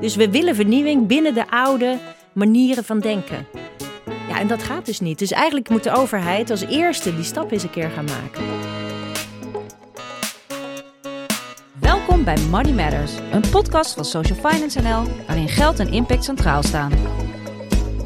[0.00, 1.98] Dus we willen vernieuwing binnen de oude
[2.32, 3.46] manieren van denken.
[4.28, 5.18] Ja, en dat gaat dus niet.
[5.18, 8.44] Dus eigenlijk moet de overheid als eerste die stap eens een keer gaan maken.
[11.80, 16.62] Welkom bij Money Matters, een podcast van Social Finance NL waarin geld en impact centraal
[16.62, 16.92] staan.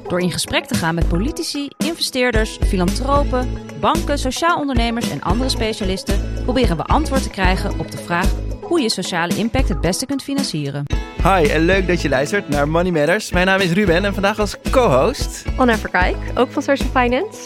[0.08, 3.48] Door in gesprek te gaan met politici, investeerders, filantropen,
[3.80, 8.39] banken, sociaal ondernemers en andere specialisten, proberen we antwoord te krijgen op de vraag
[8.70, 10.84] hoe je sociale impact het beste kunt financieren.
[11.22, 13.32] Hi en leuk dat je luistert naar Money Matters.
[13.32, 15.44] Mijn naam is Ruben en vandaag als co-host.
[15.56, 17.40] Anna Verkijk, ook van Social Finance.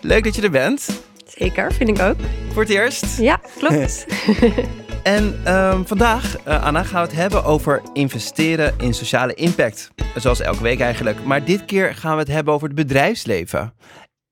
[0.00, 1.02] Leuk dat je er bent.
[1.26, 2.16] Zeker, vind ik ook.
[2.52, 3.18] Voor het eerst.
[3.18, 4.06] Ja, klopt.
[5.04, 9.90] En um, vandaag, uh, Anna, gaan we het hebben over investeren in sociale impact.
[10.16, 11.24] Zoals elke week eigenlijk.
[11.24, 13.72] Maar dit keer gaan we het hebben over het bedrijfsleven.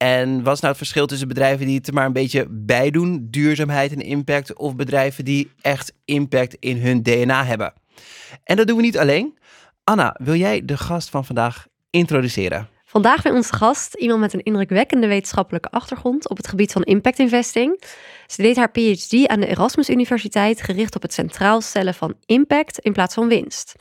[0.03, 2.91] En wat is nou het verschil tussen bedrijven die het er maar een beetje bij
[2.91, 7.73] doen, duurzaamheid en impact, of bedrijven die echt impact in hun DNA hebben?
[8.45, 9.39] En dat doen we niet alleen.
[9.85, 12.69] Anna, wil jij de gast van vandaag introduceren?
[12.85, 17.19] Vandaag bij onze gast iemand met een indrukwekkende wetenschappelijke achtergrond op het gebied van impact
[17.19, 17.83] investing.
[18.27, 22.79] Ze deed haar PhD aan de Erasmus Universiteit gericht op het centraal stellen van impact
[22.79, 23.75] in plaats van winst.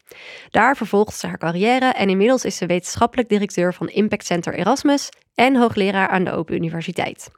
[0.50, 5.09] Daar vervolgde ze haar carrière en inmiddels is ze wetenschappelijk directeur van Impact Center Erasmus
[5.36, 7.32] en hoogleraar aan de Open Universiteit.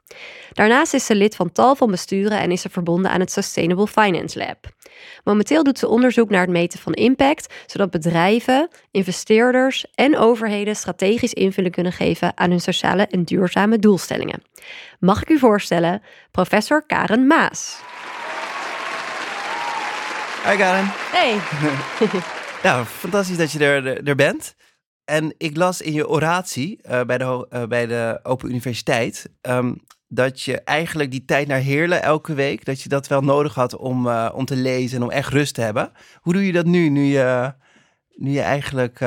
[0.52, 3.86] Daarnaast is ze lid van tal van besturen en is ze verbonden aan het Sustainable
[3.86, 4.72] Finance Lab.
[5.24, 11.34] Momenteel doet ze onderzoek naar het meten van impact, zodat bedrijven, investeerders en overheden strategisch
[11.34, 14.42] invulling kunnen geven aan hun sociale en duurzame doelstellingen.
[14.98, 17.80] Mag ik u voorstellen, professor Karen Maas.
[20.48, 20.90] Hi Karen.
[20.92, 21.38] Hey.
[22.70, 24.53] ja, fantastisch dat je er, er bent.
[25.04, 29.82] En ik las in je oratie uh, bij, de, uh, bij de Open Universiteit um,
[30.08, 33.76] dat je eigenlijk die tijd naar Heerlen elke week, dat je dat wel nodig had
[33.76, 35.92] om, uh, om te lezen en om echt rust te hebben.
[36.20, 37.54] Hoe doe je dat nu, nu je,
[38.14, 38.98] nu je eigenlijk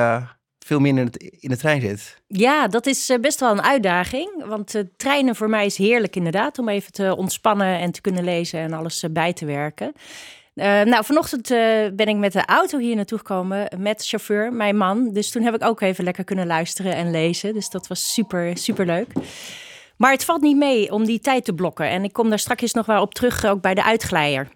[0.60, 2.22] veel minder in, in de trein zit?
[2.28, 6.70] Ja, dat is best wel een uitdaging, want treinen voor mij is heerlijk inderdaad, om
[6.70, 9.94] even te ontspannen en te kunnen lezen en alles bij te werken.
[10.58, 11.58] Uh, nou, vanochtend uh,
[11.94, 15.14] ben ik met de auto hier naartoe gekomen met chauffeur, mijn man.
[15.14, 17.54] Dus toen heb ik ook even lekker kunnen luisteren en lezen.
[17.54, 19.12] Dus dat was super, super leuk.
[19.98, 21.90] Maar het valt niet mee om die tijd te blokken.
[21.90, 24.48] En ik kom daar straks nog wel op terug, ook bij de uitglijder.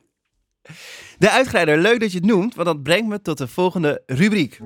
[1.18, 4.60] De uitglijder, leuk dat je het noemt, want dat brengt me tot de volgende rubriek.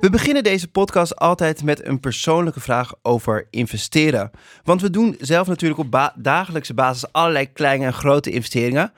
[0.00, 4.30] We beginnen deze podcast altijd met een persoonlijke vraag over investeren.
[4.64, 8.92] Want we doen zelf natuurlijk op dagelijkse basis allerlei kleine en grote investeringen.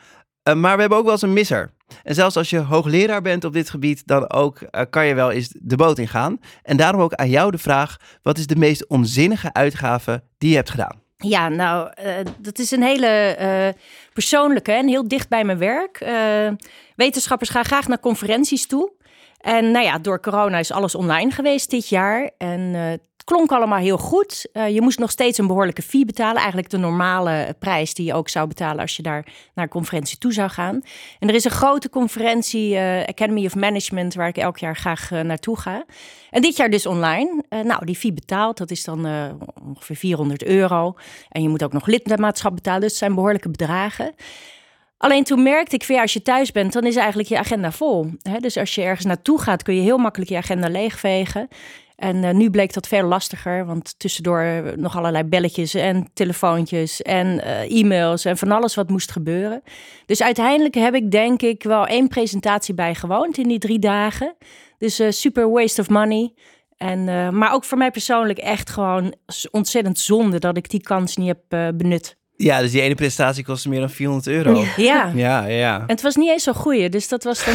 [0.48, 1.70] Uh, maar we hebben ook wel eens een misser.
[2.02, 5.30] En zelfs als je hoogleraar bent op dit gebied, dan ook uh, kan je wel
[5.30, 6.40] eens de boot ingaan.
[6.62, 10.56] En daarom ook aan jou de vraag: wat is de meest onzinnige uitgave die je
[10.56, 11.02] hebt gedaan?
[11.16, 13.74] Ja, nou, uh, dat is een hele
[14.12, 16.06] persoonlijke en heel dicht bij mijn werk.
[16.96, 18.92] wetenschappers gaan graag naar conferenties toe.
[19.38, 22.30] En nou ja, door corona is alles online geweest dit jaar.
[22.38, 22.74] En
[23.28, 24.46] klonk allemaal heel goed.
[24.52, 26.36] Uh, je moest nog steeds een behoorlijke fee betalen.
[26.36, 30.32] Eigenlijk de normale prijs die je ook zou betalen als je daar naar conferentie toe
[30.32, 30.82] zou gaan.
[31.18, 35.10] En er is een grote conferentie, uh, Academy of Management, waar ik elk jaar graag
[35.10, 35.84] uh, naartoe ga.
[36.30, 37.42] En dit jaar dus online.
[37.48, 39.06] nou, die fee betaald, dat is dan
[39.68, 40.94] ongeveer 400 euro.
[41.28, 44.14] En je moet ook nog lidmaatschap betalen, dus het zijn behoorlijke bedragen.
[44.98, 48.10] Alleen toen merkte ik, ja, als je thuis bent, dan is eigenlijk je agenda vol.
[48.40, 51.48] Dus als je ergens naartoe gaat, kun je heel makkelijk je agenda leegvegen.
[51.98, 57.26] En uh, nu bleek dat veel lastiger, want tussendoor nog allerlei belletjes en telefoontjes en
[57.26, 59.62] uh, e-mails en van alles wat moest gebeuren.
[60.06, 64.36] Dus uiteindelijk heb ik denk ik wel één presentatie bijgewoond in die drie dagen.
[64.78, 66.34] Dus super waste of money.
[66.76, 67.04] En,
[67.38, 69.14] maar ook voor mij persoonlijk echt gewoon
[69.50, 72.17] ontzettend zonde dat ik die kans niet heb benut.
[72.40, 74.64] Ja, dus die ene presentatie kostte meer dan 400 euro.
[74.76, 75.12] Ja.
[75.14, 75.80] Ja, ja.
[75.80, 77.54] En het was niet eens zo goeie, dus dat was dan.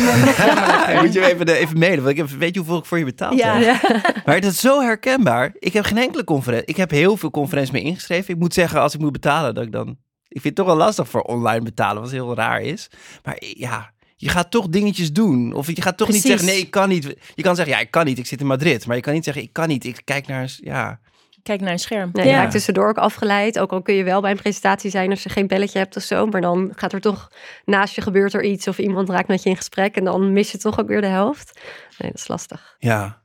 [1.01, 3.37] Moet je even, even mailen, want ik heb, weet je hoeveel ik voor je betaald
[3.39, 3.57] ja.
[3.57, 3.81] heb?
[3.81, 4.01] Ja.
[4.25, 5.53] Maar het is zo herkenbaar.
[5.59, 6.67] Ik heb geen enkele conferentie.
[6.67, 8.33] Ik heb heel veel conferenties mee ingeschreven.
[8.33, 9.87] Ik moet zeggen, als ik moet betalen, dat ik dan...
[10.27, 12.89] Ik vind het toch wel lastig voor online betalen, wat heel raar is.
[13.23, 15.53] Maar ja, je gaat toch dingetjes doen.
[15.53, 16.25] Of je gaat toch Precies.
[16.25, 17.15] niet zeggen, nee, ik kan niet.
[17.35, 18.85] Je kan zeggen, ja, ik kan niet, ik zit in Madrid.
[18.85, 20.57] Maar je kan niet zeggen, ik kan niet, ik kijk naar...
[20.57, 20.99] Ja,
[21.43, 22.09] kijk naar een scherm.
[22.13, 23.59] Nee, je raakt tussendoor ook afgeleid.
[23.59, 26.03] Ook al kun je wel bij een presentatie zijn als je geen belletje hebt of
[26.03, 26.25] zo.
[26.25, 27.31] Maar dan gaat er toch
[27.65, 29.95] naast je gebeurt er iets of iemand raakt met je in gesprek.
[29.95, 31.59] En dan mis je toch ook weer de helft.
[31.97, 32.75] Nee, dat is lastig.
[32.77, 33.21] Ja.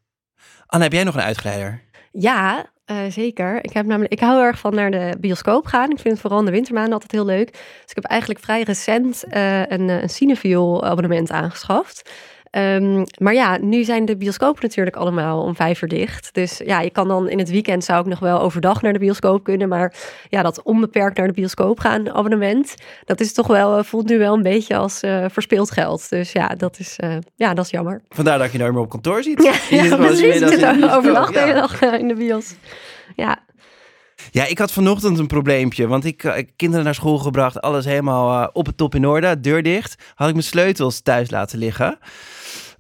[0.67, 1.83] Anne, heb jij nog een uitgeleider?
[2.13, 3.65] Ja, uh, zeker.
[3.65, 5.91] Ik, heb namelijk, ik hou heel erg van naar de bioscoop gaan.
[5.91, 7.53] Ik vind het vooral in de wintermaanden altijd heel leuk.
[7.53, 12.11] Dus ik heb eigenlijk vrij recent uh, een, een Cineville abonnement aangeschaft.
[12.51, 16.35] Ehm, maar ja, nu zijn de bioscopen natuurlijk allemaal om vijf uur dicht.
[16.35, 18.99] Dus ja, je kan dan in het weekend zou ik nog wel overdag naar de
[18.99, 19.69] bioscoop kunnen.
[19.69, 19.95] Maar
[20.29, 22.75] ja, dat onbeperkt naar de bioscoop gaan abonnement,
[23.05, 26.11] dat is toch wel, voelt nu wel een beetje als uh, verspild geld.
[26.11, 28.03] Dus ja, dat is, uh, ja, dat is jammer.
[28.09, 29.43] Vandaar dat je nooit meer op kantoor ziet.
[29.43, 29.53] Ja,
[29.85, 30.39] ja precies.
[30.39, 32.55] Je overdag de hele dag in de bios.
[33.17, 33.39] Ja,
[34.31, 35.87] ja, ik had vanochtend een probleempje.
[35.87, 39.07] Want ik, ik eh, kinderen naar school gebracht, alles helemaal uh, op het top in
[39.07, 40.03] orde, deur dicht.
[40.15, 41.99] Had ik mijn sleutels thuis laten liggen.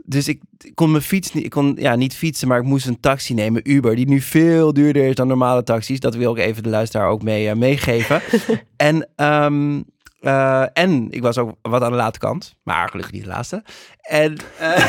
[0.04, 0.40] Dus ik,
[0.74, 3.70] kon mijn fiets niet, ik kon ja, niet fietsen, maar ik moest een taxi nemen,
[3.70, 6.00] Uber, die nu veel duurder is dan normale taxis.
[6.00, 8.22] Dat wil ik even de luisteraar ook mee uh, meegeven.
[8.76, 9.84] en um,
[10.20, 13.62] uh, en ik was ook wat aan de late kant, maar gelukkig niet de laatste.
[14.00, 14.86] En, uh,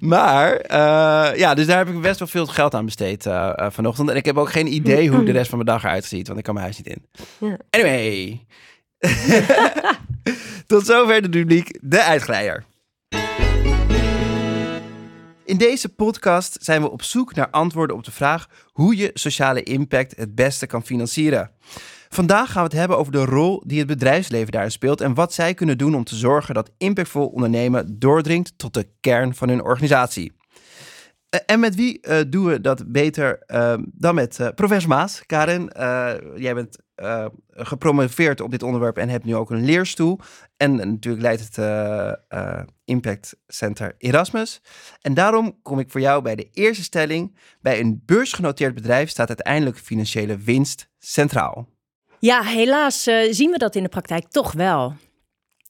[0.12, 3.26] maar uh, ja, dus daar heb ik best wel veel geld aan besteed
[3.56, 4.08] vanochtend.
[4.08, 6.38] En ik heb ook geen idee hoe de rest van mijn dag eruit ziet, want
[6.38, 7.06] ik kan mijn huis niet in.
[7.48, 7.56] Ja.
[7.70, 8.46] Anyway.
[10.66, 12.64] Tot zover de rubriek De Uitglijder.
[15.50, 19.62] In deze podcast zijn we op zoek naar antwoorden op de vraag hoe je sociale
[19.62, 21.50] impact het beste kan financieren.
[22.14, 25.32] Vandaag gaan we het hebben over de rol die het bedrijfsleven daarin speelt en wat
[25.32, 29.62] zij kunnen doen om te zorgen dat impactvol ondernemen doordringt tot de kern van hun
[29.62, 30.32] organisatie.
[31.28, 35.22] Eh, en met wie uh, doen we dat beter uh, dan met uh, professor Maas?
[35.26, 35.70] Karin,
[36.36, 36.78] jij bent
[37.48, 40.18] gepromoveerd op dit onderwerp en hebt nu ook een leerstoel.
[40.56, 44.62] En natuurlijk leidt het Impact Center Erasmus.
[45.00, 47.36] En daarom kom ik voor jou bij de eerste stelling.
[47.60, 51.68] Bij een beursgenoteerd bedrijf staat uiteindelijk financiële winst centraal.
[52.20, 54.94] Ja, helaas uh, zien we dat in de praktijk toch wel.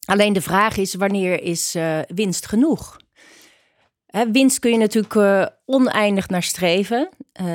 [0.05, 2.97] Alleen de vraag is, wanneer is uh, winst genoeg?
[4.07, 7.09] Hè, winst kun je natuurlijk uh, oneindig naar streven,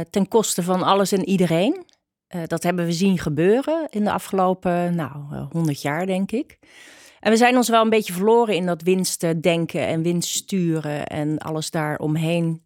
[0.09, 1.85] ten koste van alles en iedereen.
[2.47, 6.59] dat hebben we zien gebeuren in de afgelopen nou, 100 jaar, denk ik.
[7.19, 11.07] En we zijn ons wel een beetje verloren in dat winst denken en winst sturen
[11.07, 12.65] en alles daaromheen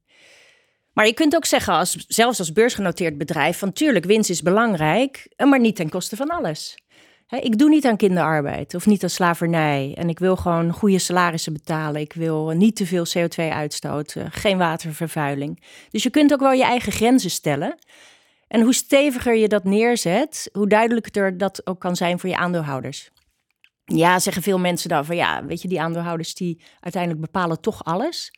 [0.93, 5.33] maar je kunt ook zeggen, als, zelfs als beursgenoteerd bedrijf, van tuurlijk, winst is belangrijk,
[5.37, 6.77] maar niet ten koste van alles.
[7.27, 9.93] ik doe niet aan kinderarbeid of niet aan slavernij.
[9.97, 12.01] En ik wil gewoon goede salarissen betalen.
[12.01, 15.63] Ik wil niet te veel CO2 uitstoten, geen watervervuiling.
[15.89, 17.77] Dus je kunt ook wel je eigen grenzen stellen.
[18.47, 23.09] En hoe steviger je dat neerzet, hoe duidelijker dat ook kan zijn voor je aandeelhouders.
[23.85, 27.83] Ja, zeggen veel mensen dan van ja, weet je, die aandeelhouders die uiteindelijk bepalen toch
[27.83, 28.31] alles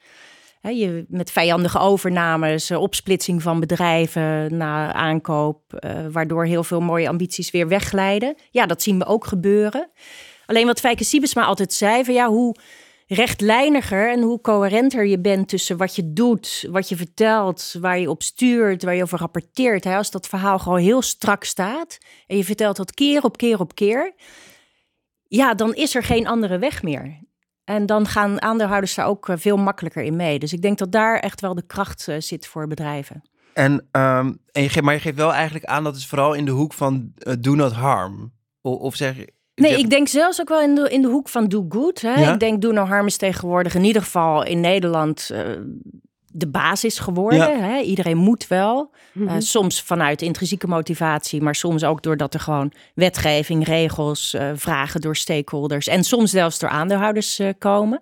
[0.70, 7.08] je, met vijandige overnames, eh, opsplitsing van bedrijven na aankoop, uh, waardoor heel veel mooie
[7.08, 8.36] ambities weer wegglijden.
[8.52, 9.90] Ja, dat zien we ook gebeuren.
[10.46, 12.56] Alleen wat Fijke Siebesma altijd zei, van ja, hoe
[13.08, 18.10] rechtlijniger en hoe coherenter je bent tussen wat je doet, wat je vertelt, waar je
[18.10, 19.86] op stuurt, waar je over rapporteert.
[19.86, 21.98] Als dat verhaal gewoon heel strak staat
[22.28, 24.14] en je vertelt dat keer op keer op keer,
[25.28, 27.20] ja, dan is er geen andere weg meer.
[27.72, 30.40] En dan gaan aandeelhouders daar ook eh, veel makkelijker in mee.
[30.40, 33.22] Dus ik denk dat daar echt wel de kracht eh, zit voor bedrijven.
[33.54, 36.46] En, um, en je geeft, maar je geeft wel eigenlijk aan dat het vooral in
[36.46, 38.32] de hoek van uh, do not harm.
[38.62, 39.16] Of, of zeg.
[39.56, 42.02] Nee, ik denk zelfs ook wel in de, in de hoek van do good.
[42.02, 42.32] Hè?
[42.32, 45.40] Ik denk do no harm is tegenwoordig in ieder geval in Nederland uh,
[46.32, 47.64] de basis geworden.
[47.64, 47.80] Hè?
[47.80, 48.92] Iedereen moet wel.
[49.14, 55.02] Mm soms vanuit intrinsieke motivatie, maar soms ook doordat er gewoon wetgeving, regels, uh, vragen
[55.02, 58.02] door stakeholders en soms zelfs door aandeelhouders uh, komen.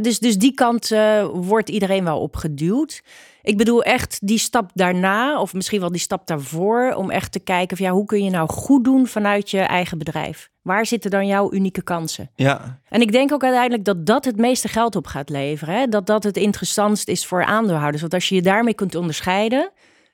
[0.00, 0.88] Dus, dus die kant
[1.32, 3.02] wordt iedereen wel opgeduwd.
[3.42, 7.40] Ik bedoel echt die stap daarna, of misschien wel die stap daarvoor, om echt te
[7.40, 10.50] kijken van ja, hoe kun je nou goed doen vanuit je eigen bedrijf?
[10.62, 12.30] Waar zitten dan jouw unieke kansen?
[12.34, 12.80] Ja.
[12.88, 15.74] En ik denk ook uiteindelijk dat dat het meeste geld op gaat leveren.
[15.74, 15.86] Hè?
[15.86, 18.00] Dat dat het interessantst is voor aandeelhouders.
[18.00, 19.70] Want als je je daarmee kunt onderscheiden,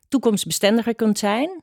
[0.09, 1.63] toekomstbestendiger kunt zijn.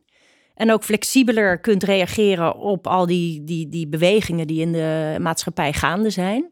[0.55, 5.73] En ook flexibeler kunt reageren op al die, die, die bewegingen die in de maatschappij
[5.73, 6.47] gaande zijn.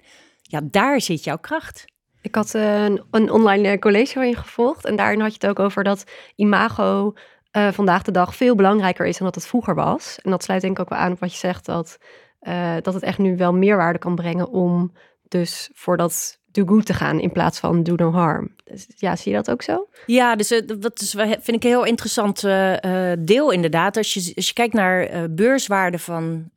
[0.55, 1.85] Ja, daar zit jouw kracht.
[2.21, 4.85] Ik had eh, een, een online eh, college je gevolgd.
[4.85, 6.03] En daarin had je het ook over dat
[6.35, 7.13] imago
[7.51, 10.19] uh, vandaag de dag veel belangrijker is dan dat het vroeger was.
[10.21, 11.97] En dat sluit denk ik ook wel aan op wat je zegt, dat,
[12.81, 14.93] dat het echt nu wel meerwaarde kan brengen om
[15.27, 18.49] dus voor dat do good te gaan in plaats van do no harm.
[18.63, 19.87] Dus, ja, zie je dat ook zo?
[20.05, 23.97] Ja, dus uh, dat is, vind ik een heel interessant uh, deel inderdaad.
[23.97, 26.49] Als je, als je kijkt naar uh, beurswaarde van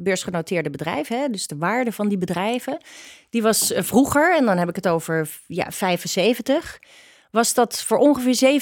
[0.00, 2.78] beursgenoteerde bedrijven, hè, dus de waarde van die bedrijven,
[3.30, 6.78] die was vroeger, en dan heb ik het over ja, 75
[7.30, 8.60] was dat voor ongeveer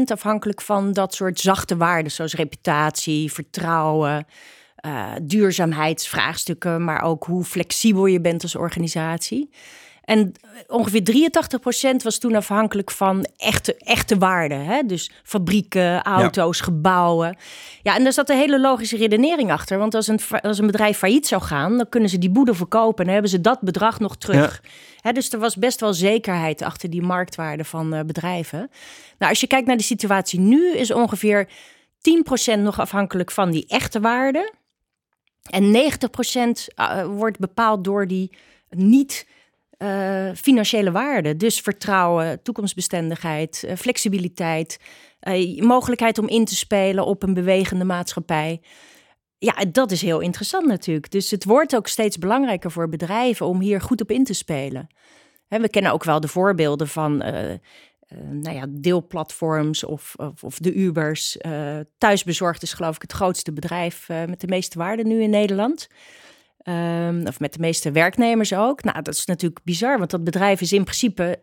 [0.00, 4.26] 17% afhankelijk van dat soort zachte waarden, zoals reputatie, vertrouwen,
[4.86, 9.50] uh, duurzaamheidsvraagstukken, maar ook hoe flexibel je bent als organisatie.
[10.04, 10.32] En
[10.66, 11.30] ongeveer
[11.92, 14.64] 83% was toen afhankelijk van echte, echte waarden.
[14.64, 14.82] Hè?
[14.82, 17.36] Dus fabrieken, auto's, gebouwen.
[17.82, 19.78] Ja, en daar zat een hele logische redenering achter.
[19.78, 23.06] Want als een, als een bedrijf failliet zou gaan, dan kunnen ze die boede verkopen
[23.06, 24.62] en hebben ze dat bedrag nog terug.
[25.00, 28.70] Hè, dus er was best wel zekerheid achter die marktwaarde van uh, bedrijven.
[29.18, 31.48] Nou, als je kijkt naar de situatie nu, is ongeveer
[32.56, 34.52] 10% nog afhankelijk van die echte waarde.
[35.50, 38.36] En 90% uh, wordt bepaald door die
[38.70, 39.26] niet
[39.82, 41.38] uh, financiële waarden.
[41.38, 44.78] Dus vertrouwen, toekomstbestendigheid, uh, flexibiliteit,
[45.22, 48.60] uh, mogelijkheid om in te spelen op een bewegende maatschappij.
[49.38, 51.10] Ja, dat is heel interessant natuurlijk.
[51.10, 54.86] Dus het wordt ook steeds belangrijker voor bedrijven om hier goed op in te spelen.
[55.48, 57.16] We kennen ook wel de voorbeelden van
[58.30, 61.36] nou ja, deelplatforms of, of, of de Ubers.
[61.98, 65.88] thuisbezorgd is geloof ik het grootste bedrijf met de meeste waarde nu in Nederland.
[66.70, 68.84] Um, of met de meeste werknemers ook.
[68.84, 71.40] Nou, dat is natuurlijk bizar, want dat bedrijf is in principe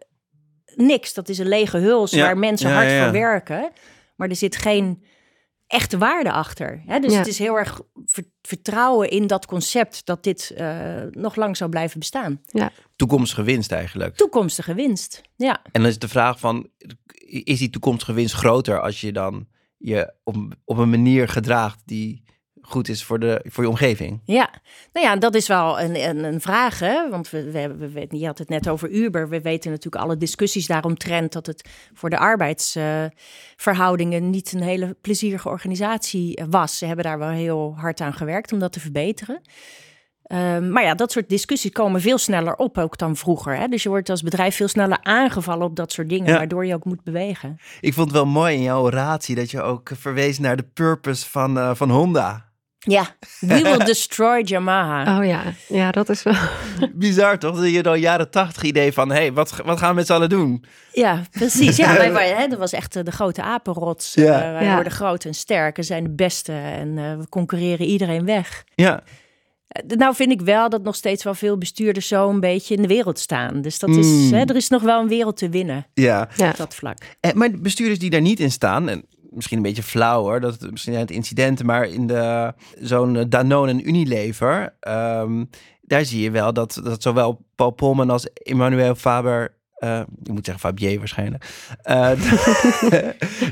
[0.75, 1.13] niks.
[1.13, 2.25] Dat is een lege huls ja.
[2.25, 3.71] waar mensen ja, hard ja, voor werken.
[4.15, 5.03] Maar er zit geen
[5.67, 6.83] echte waarde achter.
[6.85, 6.99] Hè?
[6.99, 7.81] Dus het is heel erg
[8.41, 12.41] vertrouwen in dat concept dat dit uh, nog lang zou blijven bestaan.
[12.45, 12.71] Ja.
[12.95, 14.15] Toekomstige winst eigenlijk.
[14.15, 15.59] Toekomstige winst, ja.
[15.71, 16.69] En dan is de vraag van,
[17.43, 22.23] is die toekomstige winst groter als je dan je op, op een manier gedraagt die
[22.67, 24.21] goed is voor, de, voor je omgeving.
[24.25, 24.49] Ja,
[24.93, 26.79] nou ja, dat is wel een, een, een vraag.
[26.79, 27.09] Hè?
[27.09, 29.29] Want we, we, we, we, je had het net over Uber.
[29.29, 34.95] We weten natuurlijk alle discussies daaromtrent dat het voor de arbeidsverhoudingen uh, niet een hele
[35.01, 36.77] plezierige organisatie was.
[36.77, 39.41] Ze hebben daar wel heel hard aan gewerkt om dat te verbeteren.
[40.31, 43.57] Um, maar ja, dat soort discussies komen veel sneller op ook dan vroeger.
[43.57, 43.67] Hè?
[43.67, 46.37] Dus je wordt als bedrijf veel sneller aangevallen op dat soort dingen, ja.
[46.37, 47.57] waardoor je ook moet bewegen.
[47.81, 51.29] Ik vond het wel mooi in jouw oratie dat je ook verwees naar de purpose
[51.29, 52.46] van, uh, van Honda.
[52.87, 55.17] Ja, we will destroy Yamaha.
[55.17, 56.33] Oh ja, ja, dat is wel...
[56.93, 57.55] Bizar toch?
[57.59, 60.13] Dat je dan jaren tachtig idee van, hé, hey, wat, wat gaan we met z'n
[60.13, 60.63] allen doen?
[60.91, 61.75] Ja, precies.
[61.75, 64.13] Ja, wij, wij, hè, dat was echt de grote apenrots.
[64.13, 64.45] Ja.
[64.45, 64.73] Uh, wij ja.
[64.73, 68.63] worden groot en sterk en zijn de beste en uh, we concurreren iedereen weg.
[68.75, 69.03] Ja.
[69.87, 72.87] Nou vind ik wel dat nog steeds wel veel bestuurders zo een beetje in de
[72.87, 73.61] wereld staan.
[73.61, 74.33] Dus dat is, mm.
[74.33, 76.29] hè, er is nog wel een wereld te winnen ja.
[76.37, 76.97] op dat vlak.
[77.19, 79.05] En, maar bestuurders die daar niet in staan, en
[79.37, 83.71] misschien een beetje flauw hoor, dat het misschien het incidenten, maar in de zo'n Danone
[83.71, 85.49] en Unilever, um,
[85.81, 90.45] daar zie je wel dat, dat zowel Paul Polman als Emmanuel Faber uh, ik moet
[90.45, 91.45] zeggen Fabier waarschijnlijk.
[91.85, 92.09] Uh,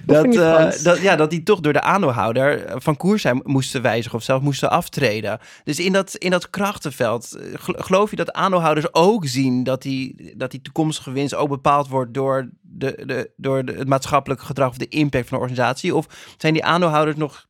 [0.06, 4.18] dat, uh, dat, ja, dat die toch door de aandeelhouder van koers zijn moesten wijzigen
[4.18, 5.40] of zelf moesten aftreden.
[5.64, 10.52] Dus in dat, in dat krachtenveld, geloof je dat aandeelhouders ook zien dat die, dat
[10.52, 14.78] die toekomstige winst ook bepaald wordt door, de, de, door de, het maatschappelijke gedrag of
[14.78, 15.96] de impact van de organisatie?
[15.96, 17.46] Of zijn die aandeelhouders nog,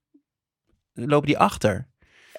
[0.93, 1.93] lopen die achter?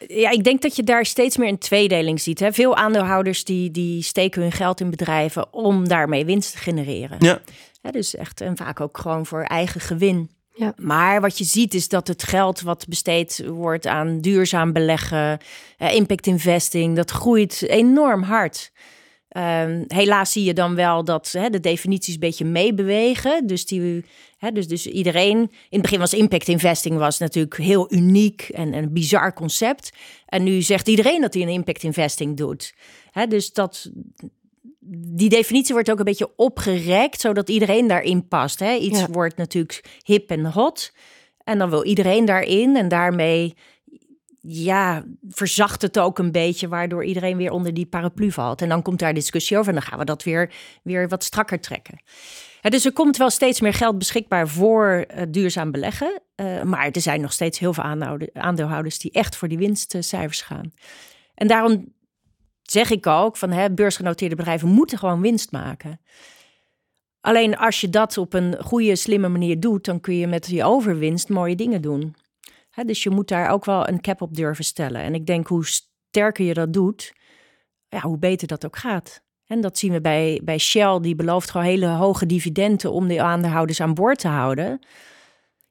[0.06, 2.40] Ja, ik denk dat je daar steeds meer een tweedeling ziet.
[2.40, 2.52] Hè?
[2.52, 7.16] Veel aandeelhouders die, die steken hun geld in bedrijven om daarmee winst te genereren.
[7.18, 7.40] Ja.
[7.82, 10.30] ja dus echt en vaak ook gewoon voor eigen gewin.
[10.54, 10.72] Ja.
[10.76, 15.38] Maar wat je ziet is dat het geld wat besteed wordt aan duurzaam beleggen,
[15.78, 18.72] eh, impact investing, dat groeit enorm hard.
[19.36, 23.46] Um, helaas zie je dan wel dat de definities een beetje meebewegen.
[23.46, 24.04] Dus, die,
[24.52, 28.82] dus, dus iedereen, in het begin was impact investing was natuurlijk heel uniek en, en
[28.82, 29.92] een bizar concept.
[30.26, 32.74] En nu zegt iedereen dat hij een impact investing doet.
[33.28, 33.90] Dus dat,
[35.14, 38.58] die definitie wordt ook een beetje opgerekt, zodat iedereen daarin past.
[38.58, 38.74] Hè.
[38.74, 39.06] Iets ja.
[39.10, 40.92] wordt natuurlijk hip en hot.
[41.44, 43.54] En dan wil iedereen daarin en daarmee
[44.48, 48.62] ja, verzacht het ook een beetje, waardoor iedereen weer onder die paraplu valt.
[48.62, 51.60] En dan komt daar discussie over en dan gaan we dat weer, weer wat strakker
[51.60, 52.00] trekken.
[52.60, 56.22] Dus er komt wel steeds meer geld beschikbaar voor uh, duurzaam beleggen.
[56.36, 57.84] Uh, maar er zijn nog steeds heel veel
[58.32, 60.72] aandeelhouders die echt voor die winstcijfers gaan.
[61.34, 61.92] En daarom
[62.62, 66.00] zeg ik ook van hè, beursgenoteerde bedrijven moeten gewoon winst maken.
[67.20, 70.64] Alleen als je dat op een goede, slimme manier doet, dan kun je met die
[70.64, 72.14] overwinst mooie dingen doen
[72.84, 75.00] dus je moet daar ook wel een cap op durven stellen.
[75.00, 77.12] En ik denk hoe sterker je dat doet,
[77.88, 79.24] ja, hoe beter dat ook gaat.
[79.46, 83.22] En dat zien we bij, bij Shell, die belooft gewoon hele hoge dividenden om de
[83.22, 84.80] aandeelhouders aan boord te houden.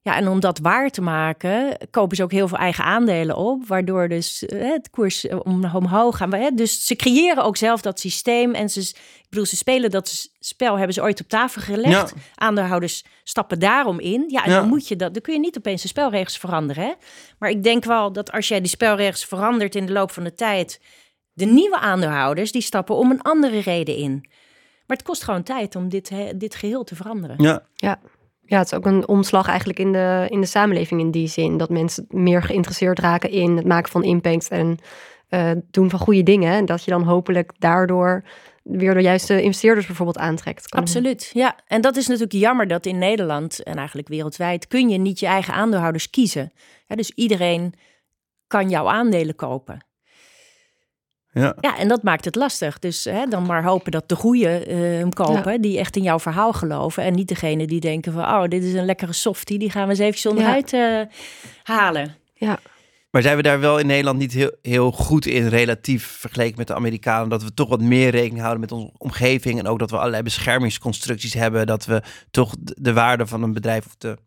[0.06, 3.68] Ja, en om dat waar te maken, kopen ze ook heel veel eigen aandelen op,
[3.68, 6.34] waardoor dus hè, het koers eh, om, omhoog gaan.
[6.34, 6.52] Hè?
[6.52, 10.76] Dus ze creëren ook zelf dat systeem en ze, ik bedoel, ze spelen dat spel,
[10.76, 12.14] hebben ze ooit op tafel gelegd.
[12.16, 12.22] Ja.
[12.36, 14.26] Aandeelhouders stappen daarom in.
[14.28, 14.60] Ja, en ja.
[14.60, 16.84] dan moet je dat, dan kun je niet opeens de spelregels veranderen.
[16.84, 16.94] Hè?
[17.40, 20.34] Maar ik denk wel dat als jij die spelregels verandert in de loop van de
[20.34, 20.82] tijd,
[21.34, 24.26] de nieuwe aandeelhouders, die stappen om een andere reden in.
[24.88, 27.36] Maar het kost gewoon tijd om dit, dit geheel te veranderen.
[27.44, 27.64] Ja.
[27.76, 28.00] ja.
[28.46, 31.58] Ja, het is ook een omslag eigenlijk in de, in de samenleving in die zin.
[31.58, 34.78] Dat mensen meer geïnteresseerd raken in het maken van impact en
[35.30, 36.54] eh, doen van goede dingen.
[36.54, 38.24] En dat je dan hopelijk daardoor
[38.64, 40.72] weer de juiste investeerders bijvoorbeeld aantrekt.
[40.72, 41.56] Absoluut, ja.
[41.68, 45.26] En dat is natuurlijk jammer dat in Nederland en eigenlijk wereldwijd kun je niet je
[45.26, 46.52] eigen aandeelhouders kiezen.
[46.88, 47.74] Dus iedereen
[48.48, 49.86] kan jouw aandelen kopen.
[51.42, 51.56] Ja.
[51.60, 52.80] Ja, en dat maakt het lastig.
[52.80, 56.20] Dus hè, dan maar hopen dat de goeie eh, hem kopen, die echt in jouw
[56.20, 57.04] verhaal geloven.
[57.04, 59.90] En niet degene die denken van, oh, dit is een lekkere softie, die gaan we
[59.90, 61.02] eens even onderuit eh,
[61.64, 62.16] halen.
[62.34, 62.60] Ja,
[63.12, 66.68] Maar zijn we daar wel in Nederland niet heel, heel goed in, relatief vergeleken met
[66.68, 67.30] de Amerikanen?
[67.30, 69.60] Dat we toch wat meer rekening houden met onze omgeving.
[69.60, 71.68] En ook dat we allerlei beschermingsconstructies hebben.
[71.68, 72.02] Dat we
[72.32, 74.18] toch de de waarde van een bedrijf of de,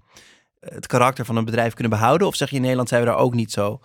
[0.61, 2.27] het karakter van een bedrijf kunnen behouden.
[2.27, 3.81] Of zeg je in Nederland zijn we daar ook niet zo?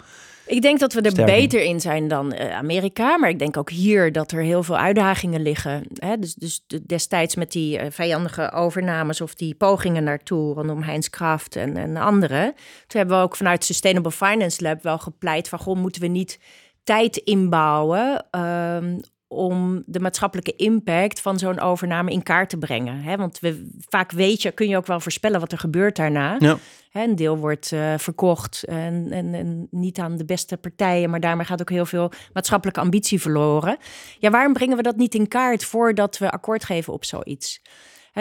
[0.53, 3.17] Ik denk dat we er beter in zijn dan eh, Amerika.
[3.17, 5.83] Maar ik denk ook hier dat er heel veel uitdagingen liggen.
[5.93, 6.17] Hè?
[6.17, 11.07] Dus, dus de- destijds met die eh, vijandige overnames of die pogingen naartoe rondom Heinz
[11.07, 12.53] Kraft en, en anderen.
[12.87, 15.59] Toen hebben we ook vanuit Sustainable Finance Lab wel gepleit van...
[15.59, 16.39] Goh, moeten we niet
[16.83, 18.99] tijd inbouwen ehm,
[19.33, 23.01] om de maatschappelijke impact van zo'n overname in kaart te brengen.
[23.01, 23.17] Hè?
[23.17, 26.35] Want we, vaak weet je, kun je ook wel voorspellen wat er gebeurt daarna.
[26.39, 26.57] Ja.
[26.89, 31.19] Hè, een deel wordt eh, verkocht en, en, en niet aan de beste partijen, maar
[31.19, 33.77] daarmee gaat ook heel veel maatschappelijke ambitie verloren.
[34.19, 37.61] Ja, waarom brengen we dat niet in kaart voordat we akkoord geven op zoiets?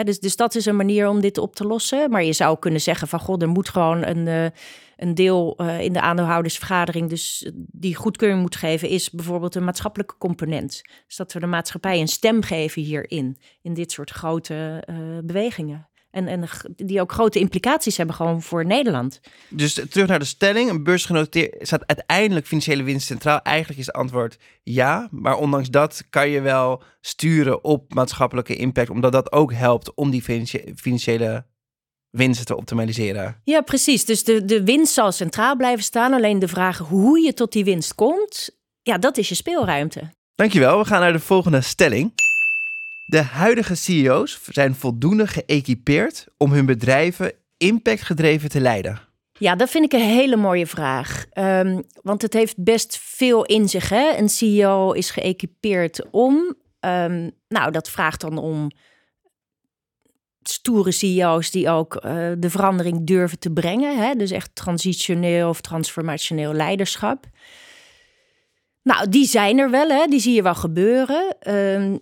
[0.01, 2.09] Dus, dus dat is een manier om dit op te lossen.
[2.09, 4.59] Maar je zou kunnen zeggen van god, er moet gewoon een, eh,
[4.97, 10.17] een deel eh, in de aandeelhoudersvergadering, dus die goedkeuring moet geven, is bijvoorbeeld een maatschappelijke
[10.17, 10.81] component.
[11.07, 15.87] Dus dat we de maatschappij een stem geven hierin, in dit soort grote eh, bewegingen.
[16.13, 19.19] En, en die ook grote implicaties hebben gewoon voor Nederland.
[19.49, 20.69] Dus terug naar de stelling.
[20.69, 23.41] Een beursgenoteerd staat uiteindelijk financiële winst centraal.
[23.41, 25.07] Eigenlijk is het antwoord ja.
[25.11, 28.89] Maar ondanks dat kan je wel sturen op maatschappelijke impact.
[28.89, 30.23] Omdat dat ook helpt om die
[30.75, 31.45] financiële
[32.09, 33.41] winsten te optimaliseren.
[33.43, 34.05] Ja, precies.
[34.05, 36.13] Dus de, de winst zal centraal blijven staan.
[36.13, 40.09] Alleen de vraag hoe je tot die winst komt, ja, dat is je speelruimte.
[40.35, 40.77] Dankjewel.
[40.79, 42.13] We gaan naar de volgende stelling.
[43.05, 48.99] De huidige CEO's zijn voldoende geëquipeerd om hun bedrijven impactgedreven te leiden.
[49.39, 51.25] Ja, dat vind ik een hele mooie vraag.
[51.31, 53.89] Ehm, want het heeft best veel in zich.
[53.89, 54.17] Hè?
[54.17, 56.55] Een CEO is geëquipeerd om.
[56.79, 58.71] ehm, nou, dat vraagt dan om
[60.43, 63.97] stoere CEO's die ook eh, de verandering durven te brengen.
[63.97, 64.15] Hè?
[64.15, 67.25] Dus echt transitioneel of transformationeel leiderschap.
[68.81, 70.05] Nou, die zijn er wel, hè?
[70.05, 71.35] die zie je wel gebeuren.
[71.39, 71.97] Ehm,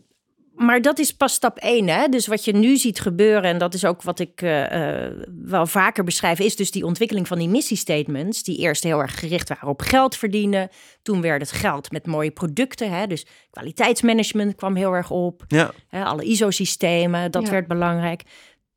[0.61, 1.87] maar dat is pas stap één.
[1.87, 2.07] Hè?
[2.07, 5.11] Dus wat je nu ziet gebeuren, en dat is ook wat ik eh, eh,
[5.45, 9.49] wel vaker beschrijf, is dus die ontwikkeling van die missiestatements, die eerst heel erg gericht
[9.49, 10.69] waren op geld verdienen.
[11.01, 12.91] Toen werd het geld met mooie producten.
[12.91, 13.07] Hè?
[13.07, 15.43] Dus kwaliteitsmanagement kwam heel erg op.
[15.47, 16.03] Ja, Hè?
[16.03, 17.51] Alle ISO-systemen, dat Ja.
[17.51, 18.23] werd belangrijk.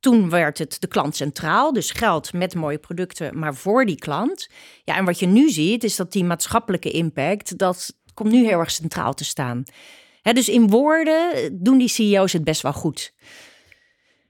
[0.01, 4.49] Toen werd het de klant centraal, dus geld met mooie producten, maar voor die klant.
[4.85, 8.59] Ja, en wat je nu ziet, is dat die maatschappelijke impact, dat komt nu heel
[8.59, 9.65] erg centraal te staan.
[10.33, 13.15] Dus in woorden doen die CEO's het best wel goed.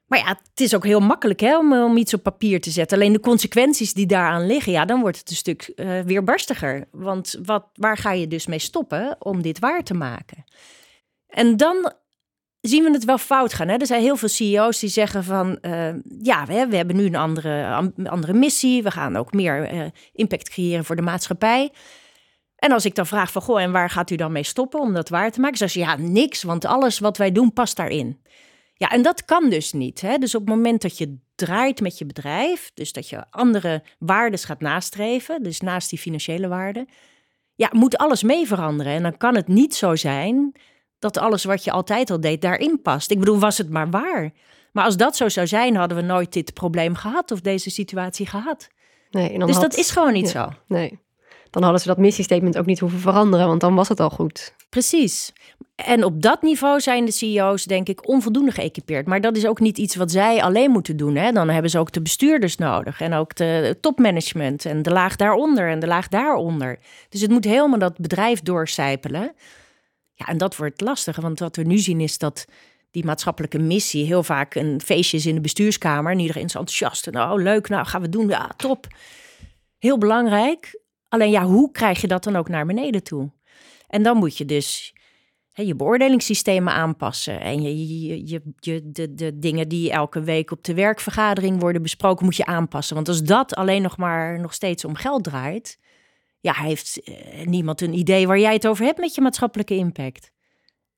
[0.07, 2.99] Maar ja, het is ook heel makkelijk hè, om, iets op papier te zetten.
[2.99, 6.89] Alleen de consequenties die daaraan liggen, ja, dan wordt het een stuk eh weerbarstiger.
[6.91, 10.45] Want wat, waar ga je dus mee stoppen om dit waar te maken?
[11.29, 11.93] En dan
[12.61, 13.69] zien we het wel fout gaan.
[13.69, 13.77] Hè?
[13.77, 15.59] Er zijn heel veel CEO's die zeggen van...
[15.61, 18.83] eh, ja, we, we hebben nu een andere, andere missie.
[18.83, 21.73] We gaan ook meer eh, impact creëren voor de maatschappij.
[22.65, 23.43] En als ik dan vraag van...
[23.43, 25.57] Goh, en waar gaat u dan mee stoppen om dat waar te maken?
[25.59, 28.21] Zeggen ze, ja, niks, want alles wat wij doen past daarin.
[28.75, 30.01] Ja, en dat kan dus niet.
[30.01, 30.19] Hè?
[30.19, 32.71] Dus op het moment dat je draait met je bedrijf...
[32.75, 35.43] dus dat je andere waarden gaat nastreven...
[35.43, 36.89] dus naast die financiële waarden...
[37.55, 38.93] ja, moet alles mee veranderen.
[38.93, 40.53] En dan kan het niet zo zijn
[40.99, 43.11] dat alles wat je altijd al deed daarin past.
[43.11, 44.33] Ik bedoel, was het maar waar.
[44.73, 48.27] Maar als dat zo zou zijn, hadden we nooit dit probleem gehad of deze situatie
[48.27, 48.69] gehad.
[49.11, 49.39] nee.
[49.39, 50.51] Dus had- dat is gewoon niet ja.
[50.51, 50.57] zo.
[50.67, 51.03] Nee.
[51.55, 54.55] Dan hadden ze dat missiestatement ook niet hoeven veranderen, want dan was het al goed.
[54.69, 55.33] Precies.
[55.75, 59.07] En op dat niveau zijn de CEO's, denk ik, onvoldoende geëquipeerd.
[59.07, 61.17] Maar dat is ook niet iets wat zij alleen moeten doen.
[61.17, 61.33] Hè?
[61.33, 63.01] Dan hebben ze ook de bestuurders nodig.
[63.01, 64.65] En ook de topmanagement.
[64.65, 66.79] En de laag daaronder en de laag daaronder.
[67.09, 69.33] Dus het moet helemaal dat bedrijf doorcijpelen.
[70.15, 71.17] Ja, en dat wordt lastig.
[71.17, 72.45] Want wat we nu zien is dat
[72.91, 76.13] die maatschappelijke missie heel vaak een feestje is in de bestuurskamer.
[76.13, 77.07] En iedereen is enthousiast.
[77.07, 78.29] En oh, leuk, nou gaan we doen.
[78.29, 78.87] Ja, top.
[79.79, 80.83] Heel belangrijk.
[81.15, 83.31] Alleen ja, hoe krijg je dat dan ook naar beneden toe?
[83.89, 84.95] En dan moet je dus
[85.53, 87.41] hè, je beoordelingssystemen aanpassen.
[87.41, 92.25] En je, je, je, de, de dingen die elke week op de werkvergadering worden besproken,
[92.25, 92.95] moet je aanpassen.
[92.95, 95.79] Want als dat alleen nog maar nog steeds om geld draait,
[96.41, 100.31] ja, heeft eh, niemand een idee waar jij het over hebt met je maatschappelijke impact.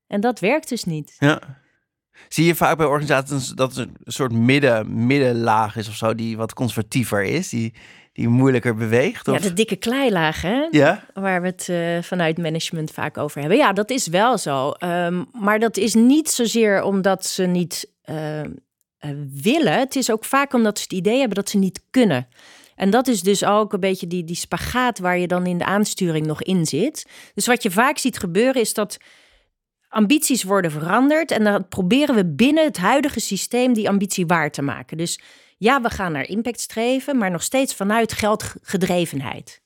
[0.07, 1.17] En dat werkt dus niet.
[1.19, 1.65] ja.
[2.29, 6.37] Zie je vaak bij organisaties dat er een soort midden, middenlaag is of zo, die
[6.37, 7.75] wat conservatiever is, die,
[8.17, 9.27] die moeilijker beweegt?
[9.27, 9.41] Ja, Of?
[9.41, 10.67] de dikke kleilaag, hè?
[10.71, 11.05] Ja?
[11.15, 13.59] Waar we het eh, vanuit management vaak over hebben.
[13.59, 14.71] Ja, dat is wel zo.
[14.71, 18.49] Ehm, maar dat is niet zozeer omdat ze niet eh, eh,
[19.43, 19.79] willen.
[19.79, 22.29] Het is ook vaak omdat ze het idee hebben dat ze niet kunnen.
[22.75, 25.65] En dat is dus ook een beetje die, die spagaat waar je dan in de
[25.65, 27.07] aansturing nog in zit.
[27.35, 28.97] Dus wat je vaak ziet gebeuren is dat
[29.89, 31.31] ambities worden veranderd.
[31.31, 34.97] En dan proberen we binnen het huidige systeem die ambitie waar te maken.
[34.97, 35.21] Dus
[35.59, 39.63] ja, we gaan naar impact streven, maar nog steeds vanuit geldgedrevenheid.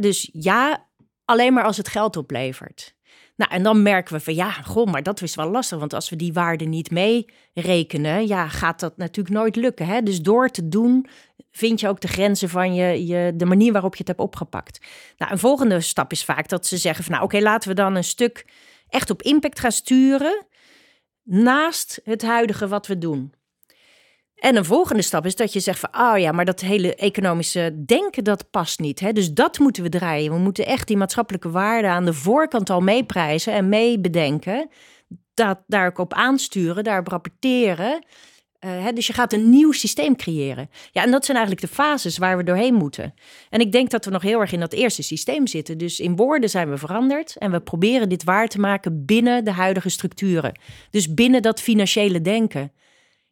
[0.00, 0.86] Dus ja,
[1.24, 2.94] alleen maar als het geld oplevert.
[3.36, 5.78] Nou, en dan merken we van ja, goh, maar dat is wel lastig.
[5.78, 9.86] Want als we die waarde niet meerekenen, ja, gaat dat natuurlijk nooit lukken.
[9.86, 10.02] Hè?
[10.02, 11.06] Dus door te doen,
[11.52, 14.80] vind je ook de grenzen van je, je, de manier waarop je het hebt opgepakt.
[15.18, 17.94] Nou, een volgende stap is vaak dat ze zeggen van nou, oké, laten we dan
[17.94, 18.44] een stuk
[18.88, 20.46] echt op impact gaan sturen.
[21.22, 23.34] Naast het huidige wat we doen.
[24.36, 27.82] En een volgende stap is dat je zegt van, oh ja, maar dat hele economische
[27.86, 29.00] denken, dat past niet.
[29.00, 29.12] Hè?
[29.12, 30.32] Dus dat moeten we draaien.
[30.32, 34.68] We moeten echt die maatschappelijke waarden aan de voorkant al meeprijzen en meebedenken.
[35.34, 38.04] Dat, daar op aansturen, daarop rapporteren.
[38.66, 38.92] Uh, hè?
[38.92, 40.70] Dus je gaat een nieuw systeem creëren.
[40.92, 43.14] Ja, en dat zijn eigenlijk de fases waar we doorheen moeten.
[43.50, 45.78] En ik denk dat we nog heel erg in dat eerste systeem zitten.
[45.78, 49.50] Dus in woorden zijn we veranderd en we proberen dit waar te maken binnen de
[49.52, 50.58] huidige structuren.
[50.90, 52.72] Dus binnen dat financiële denken.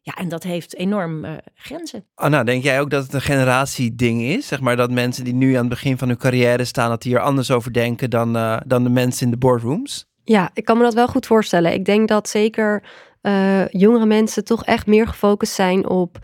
[0.01, 2.05] Ja, en dat heeft enorm uh, grenzen.
[2.15, 4.47] Anna, denk jij ook dat het een generatieding is?
[4.47, 7.15] Zeg maar dat mensen die nu aan het begin van hun carrière staan, dat die
[7.15, 10.05] er anders over denken dan, uh, dan de mensen in de boardrooms?
[10.23, 11.73] Ja, ik kan me dat wel goed voorstellen.
[11.73, 12.83] Ik denk dat zeker
[13.25, 16.17] uh, jongere mensen toch echt meer gefocust zijn op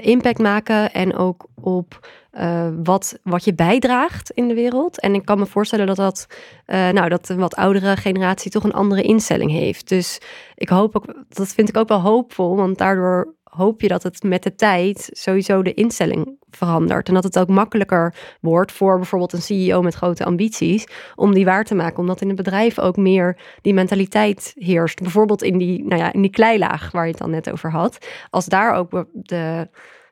[0.00, 5.00] impact maken en ook op uh, wat, wat je bijdraagt in de wereld.
[5.00, 6.26] En ik kan me voorstellen dat dat,
[6.66, 9.88] nou, dat een wat oudere generatie toch een andere instelling heeft.
[9.88, 10.20] Dus
[10.54, 14.22] ik hoop ook, dat vind ik ook wel hoopvol, want daardoor hoop je dat het
[14.22, 17.08] met de tijd sowieso de instelling verandert.
[17.08, 21.44] En dat het ook makkelijker wordt voor bijvoorbeeld een CEO met grote ambities om die
[21.44, 21.98] waar te maken.
[21.98, 25.00] Omdat in het bedrijf ook meer die mentaliteit heerst.
[25.00, 28.06] Bijvoorbeeld in die, nou ja, in die kleilaag waar je het dan net over had.
[28.30, 29.68] Als daar ook de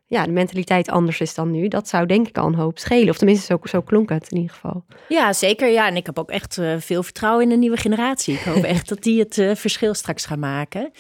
[0.09, 1.69] ja, de mentaliteit anders is dan nu.
[1.69, 3.09] Dat zou denk ik al een hoop schelen.
[3.09, 4.85] Of tenminste, zo, zo klonk het in ieder geval.
[5.09, 5.69] Ja, zeker.
[5.69, 8.35] Ja, en ik heb ook echt uh, veel vertrouwen in de nieuwe generatie.
[8.35, 10.91] Ik hoop echt dat die het uh, verschil straks gaan maken.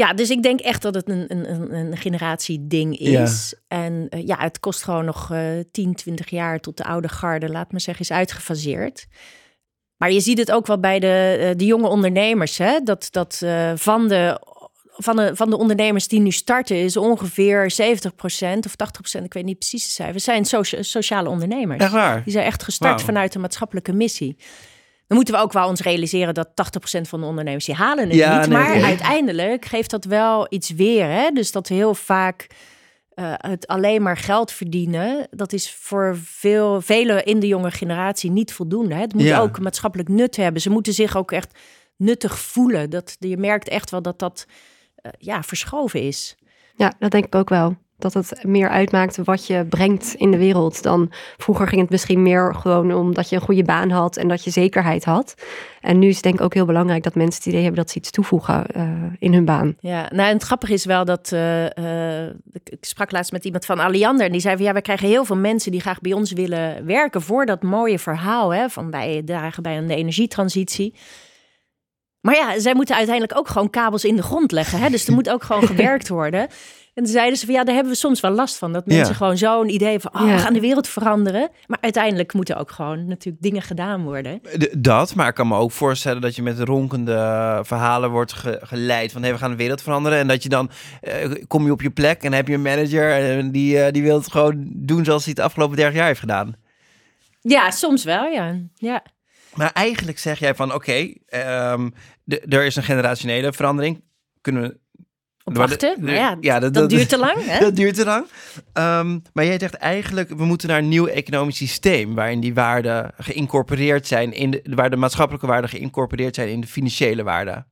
[0.00, 3.54] Ja, dus ik denk echt dat het een, een, een generatieding is.
[3.68, 3.76] Ja.
[3.78, 5.32] En uh, ja, het kost gewoon nog
[5.70, 9.06] 10, 20 jaar tot de oude garde, laat maar zeggen, is uitgefaseerd.
[9.96, 12.80] Maar je ziet het ook wel bij de, de jonge ondernemers, hè?
[12.80, 13.42] dat, dat
[13.74, 14.40] van de
[15.02, 17.76] van de, van de ondernemers die nu starten is ongeveer 70%
[18.66, 18.74] of
[19.18, 21.82] 80%, ik weet niet precies de cijfers, zijn socia sociale ondernemers.
[21.82, 22.24] Echt waar?
[22.24, 23.04] Die zijn echt gestart wow.
[23.04, 24.36] vanuit een maatschappelijke missie.
[25.10, 28.16] Dan moeten we ook wel ons realiseren dat 80% van de ondernemers die halen het
[28.16, 28.48] ja, niet.
[28.48, 28.84] Nee, maar nee.
[28.84, 31.06] uiteindelijk geeft dat wel iets weer.
[31.06, 31.30] Hè?
[31.30, 32.46] Dus dat heel vaak
[33.14, 38.30] uh, het alleen maar geld verdienen, dat is voor veel, velen in de jonge generatie
[38.30, 38.94] niet voldoende.
[38.94, 39.00] Hè?
[39.00, 39.40] Het moet Ja.
[39.40, 40.62] ook maatschappelijk nut hebben.
[40.62, 41.58] Ze moeten zich ook echt
[41.96, 42.90] nuttig voelen.
[42.90, 44.46] Dat, je merkt echt wel dat dat
[45.02, 46.36] uh, ja, verschoven is.
[46.76, 47.76] Ja, dat denk ik ook wel.
[48.00, 52.22] Dat het meer uitmaakt wat je brengt in de wereld dan vroeger ging het misschien
[52.22, 55.34] meer gewoon omdat je een goede baan had en dat je zekerheid had.
[55.80, 57.90] En nu is het denk ik ook heel belangrijk dat mensen het idee hebben dat
[57.90, 58.82] ze iets toevoegen uh,
[59.18, 59.76] in hun baan.
[59.80, 61.64] Ja, nou en het grappige is wel dat uh,
[62.26, 65.08] ik, ik, sprak laatst met iemand van Alliander en die zei van ja, we krijgen
[65.08, 68.90] heel veel mensen die graag bij ons willen werken voor dat mooie verhaal hè, van
[68.90, 70.94] wij dragen bij aan de energietransitie.
[72.20, 74.78] Maar ja, zij moeten uiteindelijk ook gewoon kabels in de grond leggen.
[74.78, 74.88] Hè?
[74.90, 76.40] Dus er moet ook gewoon gewerkt worden.
[76.94, 78.72] En toen zeiden ze van ja, daar hebben we soms wel last van.
[78.72, 79.12] Dat mensen Ja.
[79.14, 80.34] gewoon zo'n idee van, oh, Ja.
[80.34, 81.48] we gaan de wereld veranderen.
[81.66, 84.40] Maar uiteindelijk moeten ook gewoon natuurlijk dingen gedaan worden.
[84.78, 89.12] Dat, maar ik kan me ook voorstellen dat je met ronkende verhalen wordt ge- geleid
[89.12, 90.18] van hey, we gaan de wereld veranderen.
[90.18, 93.12] En dat je dan eh, kom je op je plek en heb je een manager
[93.38, 96.20] en die, eh, die wil het gewoon doen zoals hij het afgelopen 30 jaar heeft
[96.20, 96.54] gedaan.
[97.40, 98.54] Ja, soms wel, ja.
[98.74, 99.02] ja.
[99.54, 101.90] Maar eigenlijk zeg jij van oké, ehm,
[102.48, 104.04] er is een generationele verandering.
[104.40, 104.78] Kunnen we
[105.44, 105.96] Op wachten.
[106.04, 107.44] Maar ja, ja, dat, dat- dat- duurt te lang.
[107.46, 107.58] Hè?
[107.60, 108.26] Dat duurt te lang.
[108.72, 112.14] Ehm, maar jij zegt eigenlijk, we moeten naar een nieuw economisch systeem...
[112.14, 114.32] waarin die waarden geïncorporeerd zijn...
[114.32, 117.66] In de, waar de maatschappelijke waarden geïncorporeerd zijn in de financiële waarden.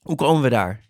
[0.00, 0.80] Hoe komen we daar?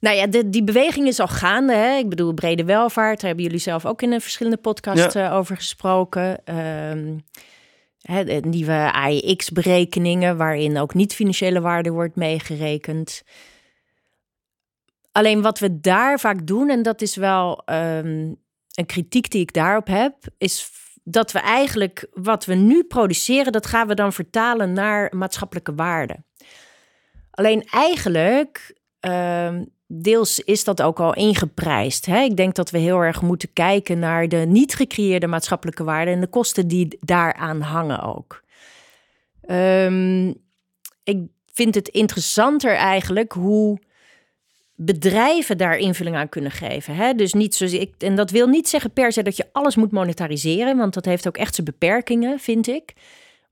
[0.00, 1.74] Nou ja, de, die beweging is al gaande.
[1.74, 1.96] Hè?
[1.96, 3.16] Ik bedoel, brede welvaart.
[3.20, 5.26] Daar hebben jullie zelf ook in een verschillende podcasts Ja.
[5.30, 6.44] eh, over gesproken.
[6.44, 7.16] Ehm,
[8.06, 13.22] hè, de nieuwe AIX-berekeningen, waarin ook niet-financiële waarde wordt meegerekend.
[15.12, 18.32] Alleen wat we daar vaak doen, en dat is wel ehm,
[18.74, 20.70] een kritiek die ik daarop heb, is
[21.04, 26.24] dat we eigenlijk wat we nu produceren, dat gaan we dan vertalen naar maatschappelijke waarden.
[27.30, 32.06] Alleen eigenlijk ehm, deels is dat ook al ingeprijsd.
[32.06, 32.20] Hè?
[32.20, 36.20] Ik denk dat we heel erg moeten kijken naar de niet gecreëerde maatschappelijke waarden en
[36.20, 38.42] de kosten die daaraan hangen ook.
[39.40, 40.32] Ehm,
[41.04, 41.18] ik
[41.52, 43.78] vind het interessanter eigenlijk hoe
[44.74, 46.94] bedrijven daar invulling aan kunnen geven.
[46.94, 47.14] Hè?
[47.14, 49.92] Dus niet zoals ik, en dat wil niet zeggen per se dat je alles moet
[49.92, 52.92] monetariseren, want dat heeft ook echt zijn beperkingen, vind ik.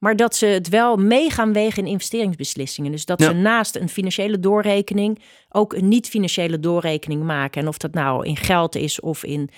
[0.05, 2.91] Maar dat ze het wel mee gaan wegen in investeringsbeslissingen.
[2.91, 7.61] Dus dat ze naast een financiële doorrekening ook een niet-financiële doorrekening maken.
[7.61, 9.51] En of dat nou in geld is of in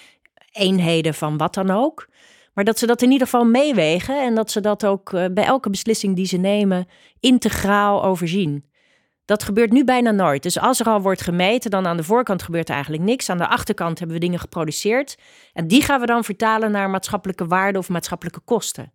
[0.52, 2.09] eenheden van wat dan ook.
[2.54, 5.44] Maar dat ze dat in ieder geval meewegen en dat ze dat ook eh, bij
[5.44, 6.88] elke beslissing die ze nemen
[7.20, 8.64] integraal overzien.
[9.24, 10.42] Dat gebeurt nu bijna nooit.
[10.42, 13.30] Dus als er al wordt gemeten, dan aan de voorkant gebeurt er eigenlijk niks.
[13.30, 15.18] Aan de achterkant hebben we dingen geproduceerd.
[15.52, 18.92] En die gaan we dan vertalen naar maatschappelijke waarden of maatschappelijke kosten.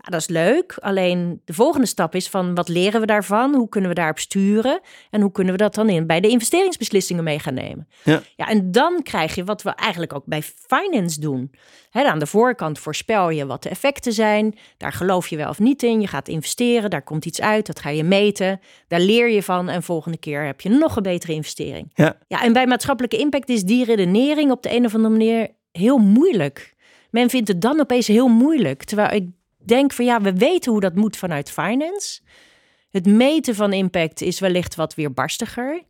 [0.00, 0.76] Ja, dat is leuk.
[0.80, 3.54] Alleen de volgende stap is van wat leren we daarvan?
[3.54, 4.80] Hoe kunnen we daarop sturen?
[5.10, 7.88] En hoe kunnen we dat dan in bij de investeringsbeslissingen mee gaan nemen?
[8.04, 8.22] Ja.
[8.36, 11.50] ja en dan krijg je wat we eigenlijk ook bij finance doen.
[11.90, 14.58] aan de voorkant voorspel je wat de effecten zijn.
[14.76, 16.00] Daar geloof je wel of niet in.
[16.00, 18.60] Je gaat investeren, daar komt iets uit, dat ga je meten.
[18.88, 21.90] Daar leer je van en volgende keer heb je nog een betere investering.
[21.94, 22.18] Ja.
[22.26, 25.98] Ja, en bij maatschappelijke impact is die redenering op de een of andere manier heel
[25.98, 26.76] moeilijk.
[27.10, 28.84] Men vindt het dan opeens heel moeilijk.
[28.84, 29.28] Terwijl ik
[29.68, 32.20] denk van ja, we weten hoe dat moet vanuit finance.
[32.90, 35.82] Het meten van impact is wellicht wat weerbarstiger.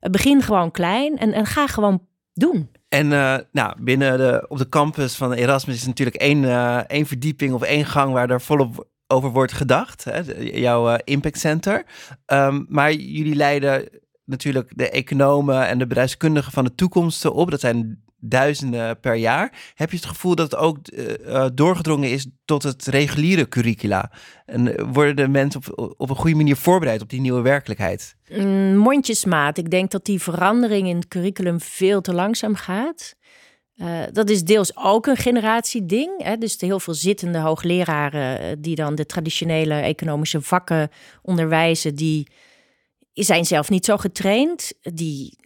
[0.00, 2.70] Begin gewoon klein en, en ga gewoon doen.
[2.88, 7.06] En uh, nou, binnen de, op de campus van Erasmus is natuurlijk één, uh, één
[7.06, 10.04] verdieping of één gang waar er volop over wordt gedacht.
[10.04, 10.20] Hè?
[10.40, 11.84] Jouw Impact Center.
[12.26, 13.88] Um, maar jullie leiden
[14.24, 17.50] natuurlijk de economen en de bedrijfskundigen van de toekomst op.
[17.50, 19.72] Dat zijn duizenden per jaar.
[19.74, 24.12] Heb je het gevoel dat het ook uh, doorgedrongen is tot het reguliere curricula?
[24.46, 28.16] En eh, worden de mensen op, op een goede manier voorbereid op die nieuwe werkelijkheid?
[28.28, 29.58] Mm, mondjesmaat.
[29.58, 33.18] Ik denk dat die verandering in het curriculum veel te langzaam gaat.
[34.12, 36.22] Dat is deels ook een generatieding.
[36.22, 36.36] Hè?
[36.36, 40.88] Dus de heel veel zittende hoogleraren die dan de traditionele economische vakken
[41.22, 42.26] onderwijzen, die
[43.12, 44.72] zijn zelf niet zo getraind.
[44.80, 45.38] Die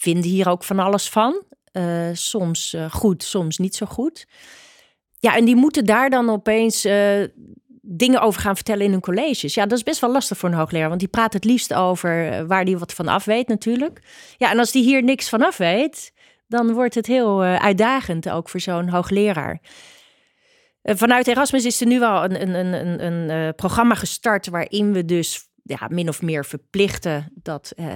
[0.00, 1.42] vinden hier ook van alles van.
[1.72, 4.26] Uh, soms uh, goed, soms niet zo goed.
[5.18, 7.24] Ja, en die moeten daar dan opeens uh,
[7.82, 9.54] dingen over gaan vertellen in hun colleges.
[9.54, 12.46] Ja, dat is best wel lastig voor een hoogleraar, want die praat het liefst over
[12.46, 14.02] waar die wat van af weet natuurlijk.
[14.36, 16.12] Ja, en als die hier niks van af weet,
[16.48, 19.60] dan wordt het heel uitdagend ook voor zo'n hoogleraar.
[20.82, 25.48] Vanuit Erasmus is er nu wel een, een, een, een, programma gestart waarin we dus
[25.66, 27.94] ja, min of meer verplichten dat, uh,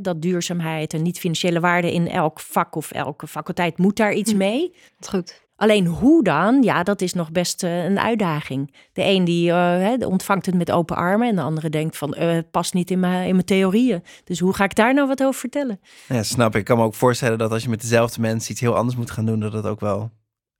[0.00, 4.38] dat duurzaamheid en niet-financiële waarde in elk vak of elke faculteit moet daar iets hm.
[4.38, 4.74] mee.
[5.08, 5.40] Goed.
[5.56, 6.62] Alleen hoe dan?
[6.62, 8.74] Ja, dat is nog best uh, een uitdaging.
[8.92, 12.38] De een die uh, ontvangt het met open armen en de andere denkt van uh,
[12.50, 14.02] past niet in mijn, in mijn theorieën.
[14.24, 15.80] Dus hoe ga ik daar nou wat over vertellen?
[16.08, 16.60] Ja, snap ik.
[16.60, 19.10] Ik kan me ook voorstellen dat als je met dezelfde mensen iets heel anders moet
[19.10, 20.10] gaan doen, dat dat ook wel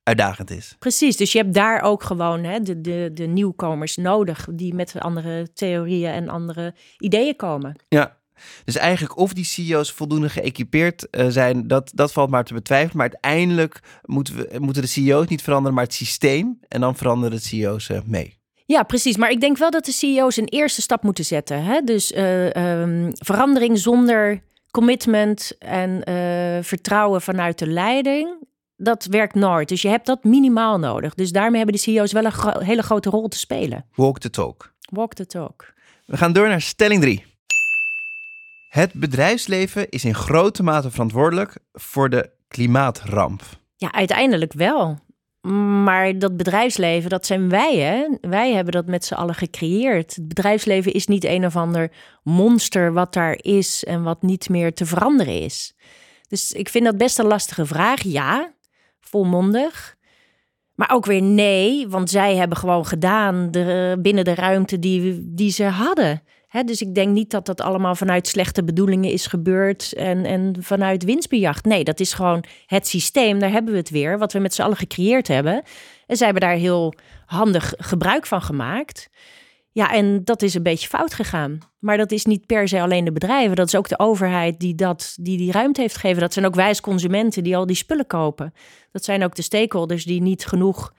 [0.03, 0.77] uitdagend is.
[0.79, 4.95] Precies, dus je hebt daar ook gewoon hè, de, de, de nieuwkomers nodig die met
[4.99, 7.77] andere theorieën en andere ideeën komen.
[7.89, 8.17] Ja,
[8.65, 12.97] dus eigenlijk of die CEO's voldoende geëquipeerd uh, zijn, dat, dat valt maar te betwijfelen.
[12.97, 16.59] Maar uiteindelijk moeten, we, moeten de CEO's niet veranderen, maar het systeem.
[16.69, 18.41] En dan veranderen de CEO's uh, mee.
[18.67, 19.17] Ja, precies.
[19.17, 21.65] Maar ik denk wel dat de CEO's een eerste stap moeten zetten.
[21.65, 21.81] Hè?
[21.81, 26.03] Dus uh, um, verandering zonder commitment en
[26.65, 28.29] vertrouwen vanuit de leiding
[28.83, 29.69] dat werkt nooit.
[29.69, 31.15] Dus je hebt dat minimaal nodig.
[31.15, 33.85] Dus daarmee hebben de CEO's wel een hele grote rol te spelen.
[33.95, 34.73] Walk the talk.
[34.91, 35.73] Walk the talk.
[36.07, 37.25] We gaan door naar stelling 3.
[38.69, 43.43] Het bedrijfsleven is in grote mate verantwoordelijk voor de klimaatramp.
[43.77, 44.99] Ja, uiteindelijk wel.
[45.85, 48.09] Maar dat bedrijfsleven, dat zijn wij, hè?
[48.21, 50.17] Wij hebben dat met z'n allen gecreëerd.
[50.17, 51.91] Het bedrijfsleven is niet een of ander
[52.23, 55.77] monster wat daar is en wat niet meer te veranderen is.
[56.29, 58.03] Dus ik vind dat best een lastige vraag.
[58.03, 58.53] Ja,
[59.03, 59.97] volmondig.
[60.75, 63.51] Maar ook weer nee, want zij hebben gewoon gedaan
[63.99, 66.23] binnen de ruimte die, die ze hadden.
[66.65, 71.05] dus ik denk niet dat dat allemaal vanuit slechte bedoelingen is gebeurd en, en vanuit
[71.05, 71.65] winstbejacht.
[71.65, 74.63] Nee, dat is gewoon het systeem, daar hebben we het weer, wat we met z'n
[74.63, 75.63] allen gecreëerd hebben.
[76.07, 76.95] En zij hebben daar heel
[77.27, 79.09] handig gebruik van gemaakt.
[79.73, 81.59] Ja, en dat is een beetje fout gegaan.
[81.79, 83.57] Maar dat is niet per se alleen de bedrijven.
[83.57, 86.21] Dat is ook de overheid die dat, die, die ruimte heeft gegeven.
[86.21, 88.53] Dat zijn ook wij consumenten die al die spullen kopen.
[88.93, 90.93] Dat zijn ook de stakeholders die niet genoeg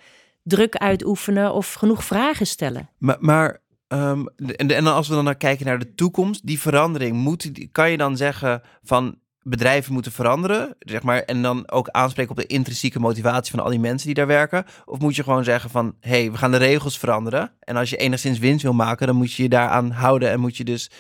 [0.44, 2.90] druk uitoefenen of genoeg vragen stellen.
[2.98, 7.16] Maar, maar um, en, en als we dan naar kijken naar de toekomst, die verandering,
[7.16, 12.32] moet, kan je dan zeggen van bedrijven moeten veranderen, zeg maar, en dan ook aanspreken
[12.32, 14.66] op de intrinsieke motivatie van al die mensen die daar werken?
[14.86, 17.90] Of moet je gewoon zeggen van, hé, hey, we gaan de regels veranderen en als
[17.90, 20.92] je enigszins winst wil maken, dan moet je je daaraan houden en moet je dus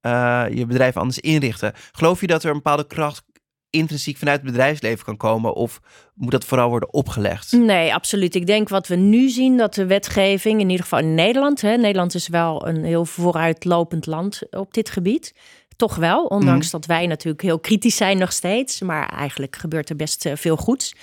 [0.00, 1.72] eh, je bedrijf anders inrichten.
[1.92, 3.24] Geloof je dat er een bepaalde kracht
[3.70, 5.54] intrinsiek vanuit het bedrijfsleven kan komen?
[5.54, 5.80] Of
[6.14, 7.52] moet dat vooral worden opgelegd?
[7.52, 8.34] Nee, absoluut.
[8.34, 11.76] Ik denk wat we nu zien, dat de wetgeving, in ieder geval in Nederland, hè,
[11.76, 15.34] Nederland is wel een heel vooruitlopend land op dit gebied.
[15.82, 16.76] Toch wel, ondanks Mhm.
[16.76, 18.80] dat wij natuurlijk heel kritisch zijn nog steeds.
[18.80, 20.94] Maar eigenlijk gebeurt er best eh, veel goeds.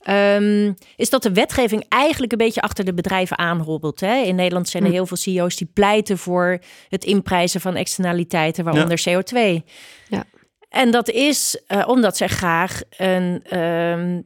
[0.00, 4.00] Ehm, is dat de wetgeving eigenlijk een beetje achter de bedrijven aanhobbelt.
[4.00, 4.16] Hè?
[4.16, 4.94] In Nederland zijn er Hm.
[4.94, 9.64] heel veel CEO's die pleiten voor het inprijzen van externaliteiten, waaronder CO2.
[10.08, 10.24] Ja.
[10.68, 14.20] En dat is eh, omdat zij graag een, ehm,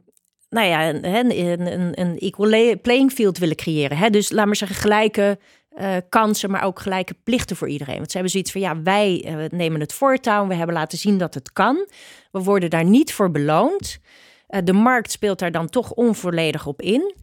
[0.49, 3.97] nou ja, een, een, een, een equal playing field willen creëren.
[3.97, 4.09] Hè?
[4.09, 5.39] Dus laat maar zeggen, gelijke
[5.79, 7.95] eh, kansen, maar ook gelijke plichten voor iedereen.
[7.95, 10.47] Want ze hebben zoiets van, ja, wij eh, nemen het voortouw.
[10.47, 11.87] We hebben laten zien dat het kan.
[12.31, 13.99] We worden daar niet voor beloond.
[14.47, 17.15] Eh, de markt speelt daar dan toch onvolledig op in.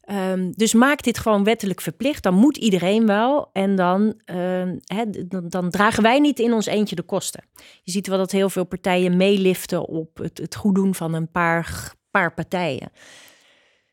[0.00, 2.22] Ehm, dus maak dit gewoon wettelijk verplicht.
[2.22, 3.50] Dan moet iedereen wel.
[3.52, 4.76] En dan, ehm,
[5.26, 7.44] dan, dan dragen wij niet in ons eentje de kosten.
[7.82, 11.30] Je ziet wel dat heel veel partijen meeliften op het, het goed doen van een
[11.30, 12.90] paar, paar partijen.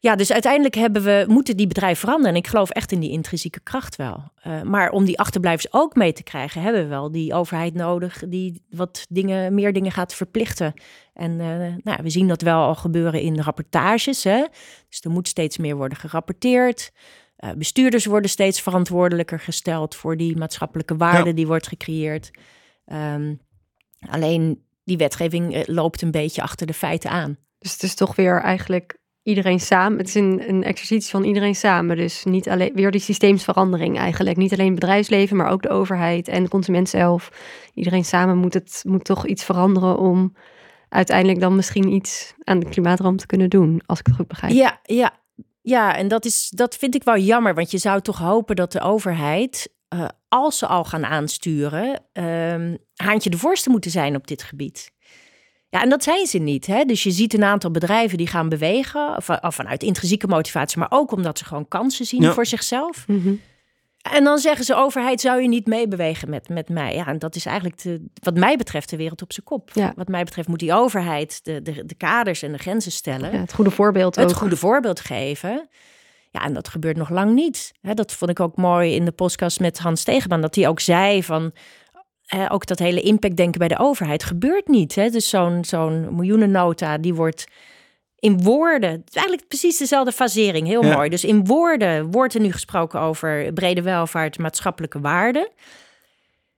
[0.02, 2.32] Ja, dus uiteindelijk hebben we, moeten die bedrijven veranderen.
[2.32, 4.32] En ik geloof echt in die intrinsieke kracht wel.
[4.36, 8.24] Eh, maar om die achterblijvers ook mee te krijgen, hebben we wel die overheid nodig
[8.28, 10.74] die wat dingen, meer dingen gaat verplichten.
[11.14, 14.24] En eh, nou, ja, we zien dat wel al gebeuren in rapportages.
[14.24, 14.46] Hè?
[14.90, 16.92] Dus er moet steeds meer worden gerapporteerd.
[17.36, 21.36] Eh, bestuurders worden steeds verantwoordelijker gesteld voor die maatschappelijke waarde Ja.
[21.36, 22.32] die wordt gecreëerd.
[22.86, 23.36] Ehm,
[24.10, 27.38] alleen die wetgeving loopt een beetje achter de feiten aan.
[27.58, 29.98] Dus het is toch weer eigenlijk iedereen samen.
[29.98, 31.98] Het is een, een exercitie van iedereen samen.
[31.98, 34.38] Dus niet alleen weer die systeemsverandering eigenlijk.
[34.38, 37.32] Niet alleen het bedrijfsleven, maar ook de overheid en de consument zelf.
[37.74, 40.36] Iedereen samen moet het moet toch iets veranderen om
[40.90, 44.54] uiteindelijk dan misschien iets aan de klimaatramp te kunnen doen, als ik het goed begrijp.
[44.54, 45.12] Ja, ja,
[45.62, 45.96] ja.
[45.96, 48.82] En dat, is, dat vind ik wel jammer, want je zou toch hopen dat de
[48.82, 54.44] overheid, eh, als ze al gaan aansturen, ehm, haantje de voorste moeten zijn op dit
[54.44, 54.92] gebied.
[55.72, 56.66] Ja, en dat zijn ze niet.
[56.68, 56.84] Hè?
[56.84, 60.92] Dus je ziet een aantal bedrijven die gaan bewegen, of, of vanuit intrinsieke motivatie, maar
[60.92, 62.34] ook omdat ze gewoon kansen zien Ja.
[62.34, 63.04] voor zichzelf.
[63.08, 63.34] Mhm.
[64.02, 66.96] En dan zeggen ze, overheid, zou je niet meebewegen met, met mij?
[66.96, 69.70] Ja, en dat is eigenlijk, de, wat mij betreft, de wereld op zijn kop.
[69.74, 69.94] Ja.
[69.96, 73.40] Wat mij betreft moet die overheid de, de, de kaders en de grenzen stellen Ja,
[73.40, 74.36] het goede voorbeeld het ook.
[74.38, 75.70] goede voorbeeld geven.
[76.32, 77.72] Ja, en dat gebeurt nog lang niet.
[77.82, 80.42] Hè, dat vond ik ook mooi in de podcast met Hans Tegenman.
[80.42, 81.52] Dat hij ook zei van...
[82.32, 84.96] eh, ook dat hele impactdenken bij de overheid gebeurt niet.
[84.96, 85.10] Hè?
[85.10, 87.46] Dus zo'n zo'n miljoenennota, die wordt
[88.20, 89.04] in woorden...
[89.14, 90.96] eigenlijk precies dezelfde fasering, heel Ja.
[90.96, 91.10] mooi.
[91.10, 95.50] Dus in woorden wordt er nu gesproken over brede welvaart, maatschappelijke waarden.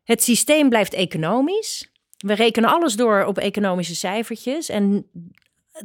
[0.03, 1.91] Het systeem blijft economisch.
[2.17, 4.69] We rekenen alles door op economische cijfertjes.
[4.69, 5.05] En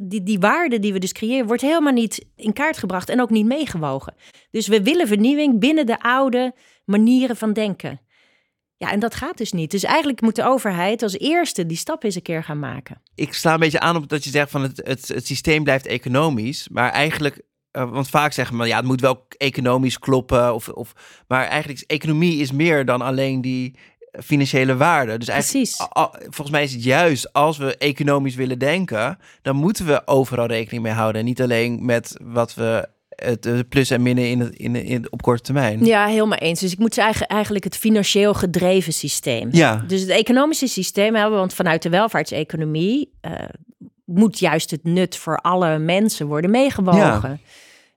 [0.01, 3.29] die, die waarde die we dus creëren, wordt helemaal niet in kaart gebracht en ook
[3.29, 4.13] niet meegewogen.
[4.51, 6.53] Dus we willen vernieuwing binnen de oude
[6.85, 7.99] manieren van denken.
[8.79, 9.71] Ja, en dat gaat dus niet.
[9.71, 13.01] Dus eigenlijk moet de overheid als eerste die stap eens een keer gaan maken.
[13.15, 15.85] Ik sla een beetje aan op dat je zegt van het, het, het systeem blijft
[15.85, 16.67] economisch.
[16.71, 20.53] Maar eigenlijk, eh, want vaak zeggen we ja, het moet wel economisch kloppen.
[20.53, 20.93] Of, of,
[21.27, 23.75] maar eigenlijk is economie is meer dan alleen die
[24.11, 25.17] financiële waarde.
[25.17, 25.87] Dus eigenlijk, Precies.
[26.23, 30.83] volgens mij is het juist als we economisch willen denken, dan moeten we overal rekening
[30.83, 31.21] mee houden.
[31.21, 32.89] En niet alleen met wat we
[33.25, 35.85] het plus en minnen in het, in, in, op korte termijn.
[35.85, 36.59] Ja, helemaal eens.
[36.59, 39.49] Dus ik moet zeggen, eigenlijk het financieel gedreven systeem.
[39.51, 39.83] Ja.
[39.87, 43.33] Dus het economische systeem hebben want vanuit de welvaartseconomie eh,
[44.05, 47.41] moet juist het nut voor alle mensen worden meegewogen.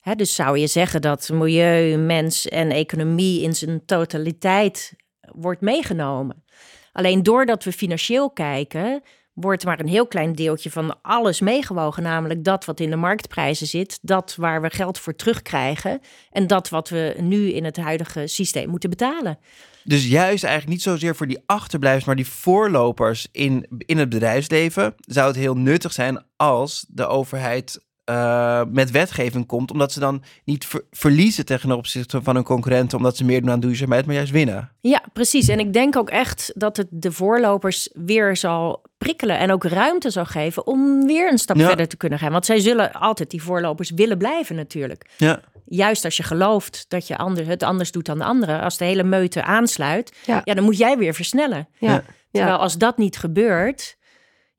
[0.00, 6.44] Hè, dus zou je zeggen dat milieu, mens en economie in zijn totaliteit wordt meegenomen.
[6.92, 9.02] Alleen doordat we financieel kijken,
[9.34, 12.02] wordt maar een heel klein deeltje van alles meegewogen.
[12.02, 16.68] Namelijk dat wat in de marktprijzen zit, dat waar we geld voor terugkrijgen en dat
[16.68, 19.38] wat we nu in het huidige systeem moeten betalen.
[19.84, 24.94] Dus juist eigenlijk niet zozeer voor die achterblijvers, maar die voorlopers in, in het bedrijfsleven,
[24.98, 30.22] zou het heel nuttig zijn als de overheid eh, met wetgeving komt, omdat ze dan
[30.44, 34.14] niet ver- verliezen ten opzichte van hun concurrenten, omdat ze meer doen aan duurzaamheid, maar
[34.14, 34.70] juist winnen.
[34.80, 35.48] Ja, precies.
[35.48, 40.10] En ik denk ook echt dat het de voorlopers weer zal prikkelen en ook ruimte
[40.10, 41.66] zal geven om weer een stap Ja.
[41.66, 42.32] verder te kunnen gaan.
[42.32, 45.10] Want zij zullen altijd die voorlopers willen blijven natuurlijk.
[45.16, 45.40] Ja.
[45.66, 48.84] Juist als je gelooft dat je ander, het anders doet dan de anderen, als de
[48.84, 50.40] hele meute aansluit, Ja.
[50.44, 51.68] ja, dan moet jij weer versnellen.
[51.78, 51.90] Ja.
[51.90, 52.02] Ja.
[52.30, 53.96] Terwijl als dat niet gebeurt,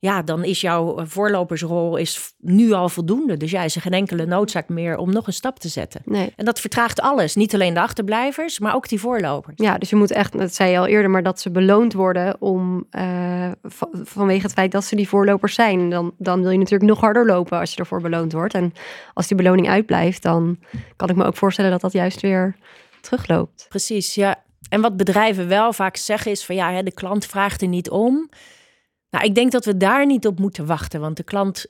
[0.04, 3.36] ja, dan is jouw eh, voorlopersrol is nu al voldoende.
[3.36, 6.00] Dus jij is er geen enkele noodzaak meer om nog een stap te zetten.
[6.04, 6.32] Nee.
[6.36, 7.34] En dat vertraagt alles.
[7.34, 9.54] Niet alleen de achterblijvers, maar ook die voorlopers.
[9.56, 12.36] Ja, dus je moet echt, dat zei je al eerder, maar dat ze beloond worden
[12.40, 15.90] om eh, va- vanwege het feit dat ze die voorlopers zijn.
[15.90, 18.54] Dan, dan wil je natuurlijk nog harder lopen als je ervoor beloond wordt.
[18.54, 18.72] En
[19.14, 20.58] als die beloning uitblijft, dan
[20.96, 22.56] kan ik me ook voorstellen dat dat juist weer
[23.00, 23.66] terugloopt.
[23.68, 24.42] Precies, ja.
[24.68, 28.28] En wat bedrijven wel vaak zeggen is van ja, de klant vraagt er niet om.
[29.14, 31.66] Nou, ik denk dat we daar niet op moeten wachten, want de klant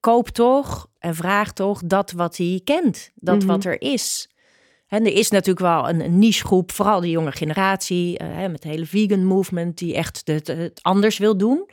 [0.00, 3.46] koopt toch en vraagt toch dat wat hij kent, dat Mhm.
[3.46, 4.30] wat er is.
[4.88, 8.68] En er is natuurlijk wel een, een nichegroep, vooral de jonge generatie, eh, met de
[8.68, 11.70] hele vegan movement, die echt het, het anders wil doen.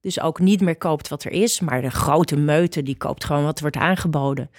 [0.00, 3.44] Dus ook niet meer koopt wat er is, maar de grote meute, die koopt gewoon
[3.44, 4.50] wat wordt aangeboden.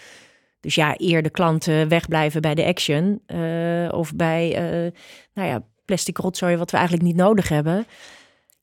[0.59, 4.91] Dus ja, eer de klanten wegblijven bij de Action eh, of bij, eh,
[5.33, 7.85] nou ja, plastic rotzooi wat we eigenlijk niet nodig hebben.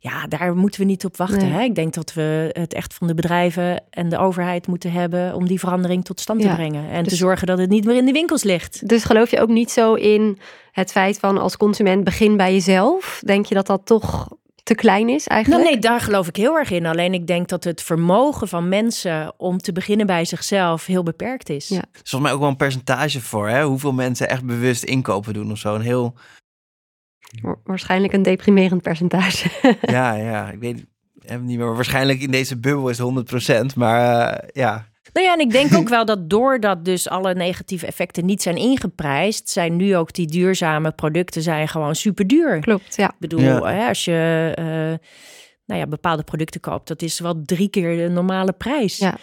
[0.00, 1.38] Ja, daar moeten we niet op wachten.
[1.38, 1.50] Nee.
[1.50, 1.62] Hè?
[1.62, 5.46] Ik denk dat we het echt van de bedrijven en de overheid moeten hebben om
[5.46, 6.90] die verandering tot stand te brengen.
[6.90, 8.88] En te dus- zorgen dat het niet meer in de winkels ligt.
[8.88, 10.38] Dus geloof je ook niet zo in
[10.72, 13.20] het feit van als consument begin bij jezelf?
[13.24, 14.28] Denk je dat dat toch
[14.62, 15.70] te klein is Nou, eigenlijk?
[15.70, 16.86] nee, daar geloof ik heel erg in.
[16.86, 21.48] Alleen ik denk dat het vermogen van mensen om te beginnen bij zichzelf heel beperkt
[21.48, 21.68] is.
[21.68, 21.76] Ja.
[21.76, 23.64] Er is volgens mij ook wel een percentage voor, hè?
[23.64, 25.74] Hoeveel mensen echt bewust inkopen doen of zo.
[25.74, 26.14] Een heel,
[27.64, 29.48] Waarschijnlijk een deprimerend percentage.
[29.80, 30.84] ja, ja, ik weet
[31.26, 31.66] het niet meer.
[31.66, 34.86] maar Waarschijnlijk in deze bubbel is het 100%, maar eh, ja.
[35.12, 38.56] Nou ja, en ik denk ook wel dat doordat dus alle negatieve effecten niet zijn
[38.56, 42.60] ingeprijsd, zijn nu ook die duurzame producten zijn gewoon super duur.
[42.60, 43.08] Klopt, ja.
[43.08, 43.62] Ik bedoel, Ja.
[43.72, 44.64] hè, als je eh,
[45.66, 48.96] nou ja, bepaalde producten koopt, dat is wel drie keer de normale prijs.
[48.98, 49.16] Ja,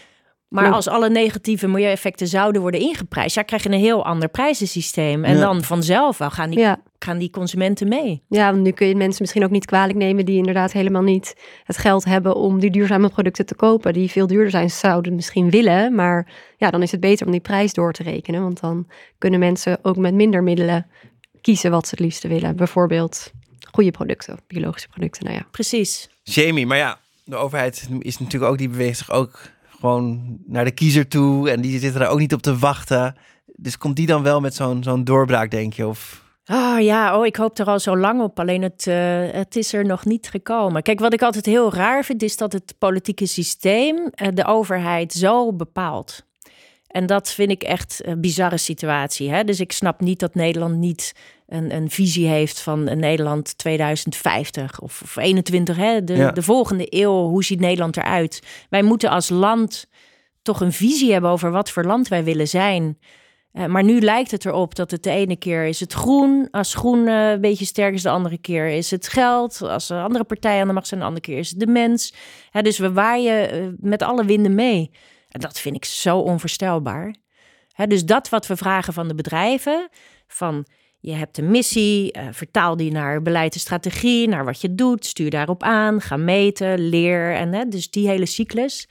[0.47, 0.75] maar klopt.
[0.75, 5.23] als alle negatieve milieueffecten zouden worden ingeprijsd, ja, krijg je een heel ander prijzensysteem.
[5.23, 5.39] En Ja.
[5.41, 6.77] dan vanzelf wel gaan die, Ja.
[6.99, 8.21] Gaan die consumenten mee.
[8.29, 11.35] ja, want nu kun je mensen misschien ook niet kwalijk nemen die inderdaad helemaal niet
[11.63, 15.49] het geld hebben om die duurzame producten te kopen, die veel duurder zijn, zouden misschien
[15.49, 15.95] willen.
[15.95, 18.87] Maar ja, dan is het beter om die prijs door te rekenen, want dan
[19.17, 20.87] kunnen mensen ook met minder middelen
[21.41, 22.55] kiezen wat ze het liefste willen.
[22.55, 23.31] Bijvoorbeeld
[23.71, 25.47] goede producten, biologische producten, nou ja.
[25.51, 26.09] Precies.
[26.23, 30.71] Jamie, maar ja, de overheid is natuurlijk ook, die beweegt zich ook gewoon naar de
[30.71, 31.49] kiezer toe.
[31.49, 33.15] En die zitten er ook niet op te wachten.
[33.55, 35.87] Dus komt die dan wel met zo'n zo'n doorbraak, denk je?
[35.87, 36.23] Of...
[36.51, 38.39] Oh ja, oh, ik hoop er al zo lang op.
[38.39, 40.81] Alleen het, eh, het is er nog niet gekomen.
[40.83, 45.13] Kijk, wat ik altijd heel raar vind, is dat het politieke systeem eh, de overheid
[45.13, 46.25] zo bepaalt.
[46.87, 49.29] En dat vind ik echt een bizarre situatie.
[49.31, 49.43] Hè?
[49.43, 51.13] Dus ik snap niet dat Nederland niet
[51.47, 56.03] een, een visie heeft van een Nederland 2050 of, of 21, hè?
[56.03, 56.31] De, Ja.
[56.31, 57.27] de volgende eeuw.
[57.27, 58.41] Hoe ziet Nederland eruit?
[58.69, 59.87] Wij moeten als land
[60.41, 62.97] toch een visie hebben over wat voor land wij willen zijn.
[63.55, 66.47] Eh, maar nu lijkt het erop dat het de ene keer is het groen.
[66.51, 69.61] Als groen een beetje sterk is, de andere keer is het geld.
[69.61, 72.13] Als een andere partij aan de macht zijn, de andere keer is het de mens.
[72.51, 74.91] Dus we waaien eh, met alle winden mee.
[75.29, 77.15] En dat vind ik zo onvoorstelbaar.
[77.87, 79.89] Dus dat wat we vragen van de bedrijven,
[80.27, 80.65] van
[80.99, 85.05] je hebt een missie, eh, vertaal die naar beleid en strategie, naar wat je doet,
[85.05, 87.33] stuur daarop aan, ga meten, leer.
[87.33, 88.87] En hè, dus die hele cyclus.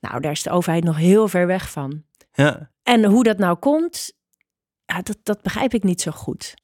[0.00, 2.05] Nou, daar is de overheid nog heel ver weg van.
[2.36, 2.70] Ja.
[2.82, 4.12] En hoe dat nou komt,
[4.84, 6.54] ja, dat, dat begrijp ik niet zo goed.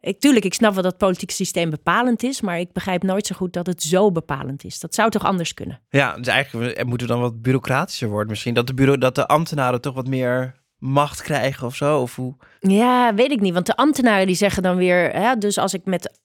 [0.00, 3.26] Ik, tuurlijk, ik snap wel dat het politiek systeem bepalend is, maar ik begrijp nooit
[3.26, 4.80] zo goed dat het zo bepalend is.
[4.80, 5.80] Dat zou toch anders kunnen?
[5.88, 8.54] ja, dus eigenlijk moeten we dan wat bureaucratischer worden misschien.
[8.54, 12.00] Dat de, bureau, dat de ambtenaren toch wat meer macht krijgen of zo?
[12.00, 12.34] Of hoe?
[12.60, 13.52] Ja, weet ik niet.
[13.52, 16.20] Want de ambtenaren die zeggen dan weer, hè, dus als ik met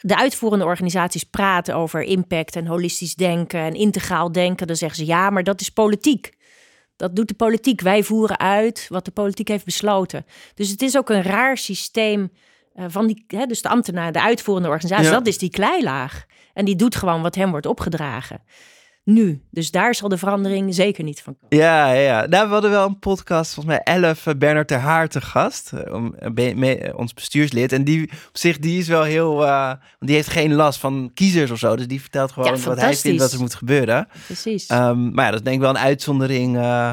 [0.00, 5.06] de uitvoerende organisaties praat over impact en holistisch denken en integraal denken, dan zeggen ze
[5.06, 6.38] ja, maar dat is politiek.
[7.00, 7.80] Dat doet de politiek.
[7.80, 10.26] Wij voeren uit wat de politiek heeft besloten.
[10.54, 12.30] Dus het is ook een raar systeem
[12.74, 15.12] eh, van die, hè, dus de ambtenaar, de uitvoerende organisatie, Ja.
[15.12, 16.24] dat is die kleilaag.
[16.54, 18.42] En die doet gewoon wat hem wordt opgedragen.
[19.04, 19.42] Nu.
[19.50, 21.56] Dus daar zal de verandering zeker niet van komen.
[21.66, 22.26] Ja, ja.
[22.26, 25.72] Nou, we hadden wel een podcast, volgens mij 11, eh, Bernard ter Haar te gast.
[25.72, 27.72] eh, om- eh, be- me- eh, ons bestuurslid.
[27.72, 29.36] En die op zich, die is wel heel...
[29.98, 31.76] die heeft geen last van kiezers of zo.
[31.76, 34.08] Dus die vertelt gewoon Ja, wat hij vindt dat er moet gebeuren.
[34.26, 34.66] Precies.
[34.66, 36.56] Ehm, maar ja, dat is denk ik wel een uitzondering.
[36.56, 36.92] eh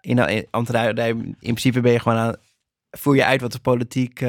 [0.00, 1.08] in, in ambtenarij.
[1.08, 2.34] In principe ben je gewoon aan...
[2.90, 4.20] Voer je uit wat de politiek...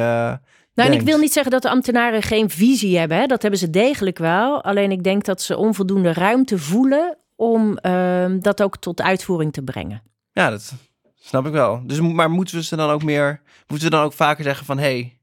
[0.77, 3.17] Nou, en ik wil niet zeggen dat de ambtenaren geen visie hebben.
[3.17, 3.25] Hè?
[3.25, 4.63] Dat hebben ze degelijk wel.
[4.63, 9.61] Alleen ik denk dat ze onvoldoende ruimte voelen om ehm, dat ook tot uitvoering te
[9.61, 10.01] brengen.
[10.31, 10.73] Ja, dat
[11.19, 11.81] snap ik wel.
[11.85, 13.41] Dus, maar moeten we ze dan ook meer...
[13.67, 14.77] Moeten we dan ook vaker zeggen van...
[14.77, 15.17] hey,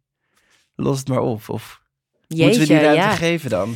[0.77, 1.49] los het maar op.
[1.49, 1.81] Of
[2.29, 3.11] moeten we die ruimte ja.
[3.11, 3.75] geven dan?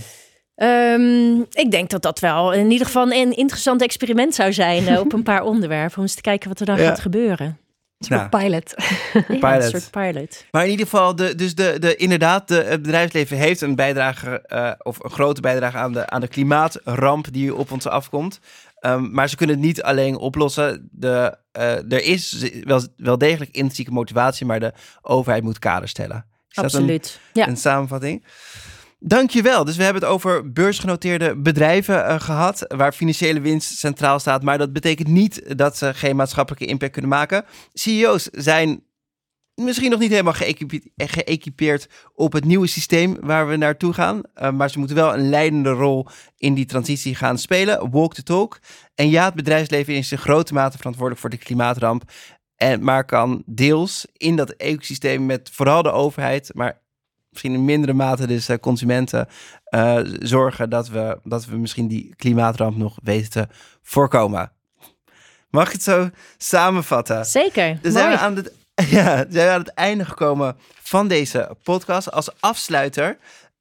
[0.55, 5.01] Ehm, ik denk dat dat wel in ieder geval een interessant experiment zou zijn eh,
[5.01, 5.97] op een paar onderwerpen.
[5.97, 6.89] Om eens te kijken wat er dan Ja.
[6.89, 7.59] gaat gebeuren.
[7.99, 8.45] Een soort Nou.
[8.45, 8.75] pilot.
[9.41, 9.57] Ja.
[9.57, 10.45] Een soort pilot.
[10.51, 14.41] Maar in ieder geval, de, dus de, de, inderdaad, de, het bedrijfsleven heeft een bijdrage,
[14.47, 18.41] eh, of een grote bijdrage aan de, aan de klimaatramp die op ons afkomt.
[18.79, 20.89] Ehm, maar ze kunnen het niet alleen oplossen.
[20.93, 24.73] De, eh, er is wel, wel degelijk intrinsieke motivatie, maar de
[25.03, 26.25] overheid moet kaders stellen.
[26.49, 27.21] Is dat een, Absoluut.
[27.33, 27.49] Ja.
[27.49, 28.25] een samenvatting?
[29.01, 29.65] Dankjewel.
[29.65, 34.43] Dus we hebben het over beursgenoteerde bedrijven eh, gehad, waar financiële winst centraal staat.
[34.43, 37.45] Maar dat betekent niet dat ze geen maatschappelijke impact kunnen maken.
[37.73, 38.83] CEO's zijn
[39.55, 44.21] misschien nog niet helemaal geëquipe- geëquipeerd op het nieuwe systeem waar we naartoe gaan.
[44.35, 47.91] Uh, maar ze moeten wel een leidende rol in die transitie gaan spelen.
[47.91, 48.59] Walk the talk.
[48.95, 52.03] En ja, het bedrijfsleven is in grote mate verantwoordelijk voor de klimaatramp.
[52.57, 56.81] En, maar kan deels in dat ecosysteem met vooral de overheid, maar
[57.31, 59.29] misschien in mindere mate dus consumenten,
[59.75, 63.49] uh, zorgen dat we, dat we misschien die klimaatramp nog weten te
[63.83, 64.53] voorkomen.
[65.51, 67.27] Mag ik het zo samenvatten?
[67.27, 67.79] Zeker.
[67.83, 68.53] Dan zijn we aan het,
[68.97, 72.11] ja, zijn we aan het einde gekomen van deze podcast.
[72.11, 73.19] Als afsluiter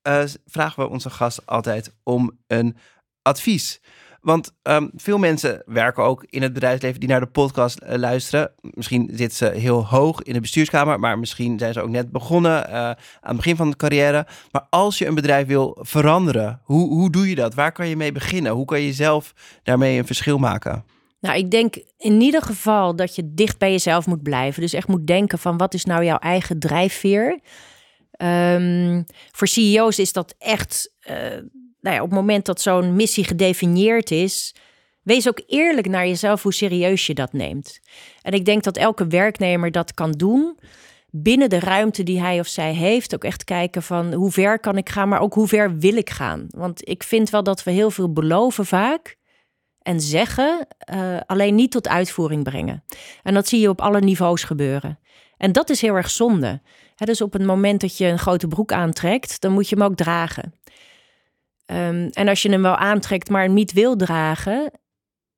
[0.07, 2.77] uh, vragen we onze gast altijd om een
[3.21, 3.81] advies.
[4.27, 8.51] Want um, veel mensen werken ook in het bedrijfsleven die naar de podcast uh, luisteren.
[8.61, 12.65] Misschien zitten ze heel hoog in de bestuurskamer, maar misschien zijn ze ook net begonnen
[12.69, 14.27] uh, aan het begin van de carrière.
[14.51, 17.53] Maar als je een bedrijf wil veranderen, hoe, hoe doe je dat?
[17.53, 18.51] Waar kan je mee beginnen?
[18.51, 20.83] Hoe kan je zelf daarmee een verschil maken?
[21.19, 24.61] Nou, ik denk in ieder geval dat je dicht bij jezelf moet blijven.
[24.61, 27.39] Dus echt moet denken van wat is nou jouw eigen drijfveer?
[28.17, 31.15] Um, voor CEO's is dat echt, uh,
[31.81, 34.55] nou ja, op het moment dat zo'n missie gedefinieerd is,
[35.01, 37.79] wees ook eerlijk naar jezelf hoe serieus je dat neemt.
[38.21, 40.57] En ik denk dat elke werknemer dat kan doen
[41.09, 43.13] binnen de ruimte die hij of zij heeft.
[43.13, 46.09] Ook echt kijken van hoe ver kan ik gaan, maar ook hoe ver wil ik
[46.09, 46.45] gaan.
[46.49, 49.15] Want ik vind wel dat we heel veel beloven vaak
[49.81, 52.83] en zeggen, uh, alleen niet tot uitvoering brengen.
[53.23, 54.99] En dat zie je op alle niveaus gebeuren.
[55.37, 56.61] En dat is heel erg zonde.
[56.95, 59.95] Dus op het moment dat je een grote broek aantrekt, dan moet je hem ook
[59.95, 60.53] dragen.
[61.71, 64.71] Um, en als je hem wel aantrekt, maar niet wil dragen,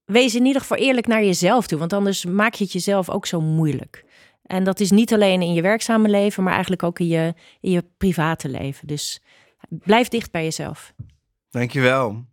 [0.06, 3.26] wees in ieder geval eerlijk naar jezelf toe, want anders maak je het jezelf ook
[3.26, 4.06] zo moeilijk.
[4.44, 7.72] En dat is niet alleen in je werkzame leven, maar eigenlijk ook in je, in
[7.72, 8.88] je private leven.
[8.88, 9.22] Dus
[9.70, 10.94] blijf dicht bij jezelf.
[11.50, 12.26] Dankjewel.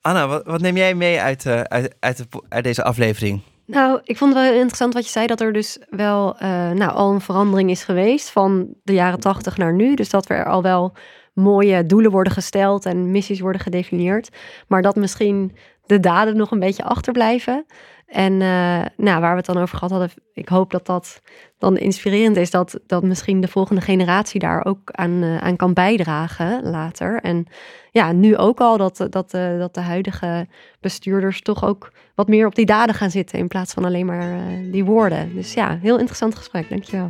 [0.00, 3.40] Anna, wat, wat neem jij mee uit, uh, uit, uit, de, uit, deze aflevering?
[3.66, 6.92] Nou, ik vond het wel interessant wat je zei, dat er dus wel uh, nou,
[6.92, 9.94] al een verandering is geweest van de jaren tachtig naar nu.
[9.94, 10.96] Dus dat er al wel
[11.36, 14.28] mooie doelen worden gesteld en missies worden gedefinieerd.
[14.66, 15.56] Maar dat misschien
[15.86, 17.66] de daden nog een beetje achterblijven.
[18.06, 21.20] En uh, nou, waar we het dan over gehad hadden, ik hoop dat dat
[21.58, 25.72] dan inspirerend is, dat, dat misschien de volgende generatie daar ook aan, uh, aan kan
[25.72, 27.20] bijdragen later.
[27.20, 27.46] En
[27.90, 30.46] ja, nu ook al dat, dat, uh, dat de huidige
[30.80, 34.40] bestuurders toch ook wat meer op die daden gaan zitten in plaats van alleen maar
[34.70, 35.34] die woorden.
[35.34, 37.08] Dus ja, heel interessant gesprek, dankjewel.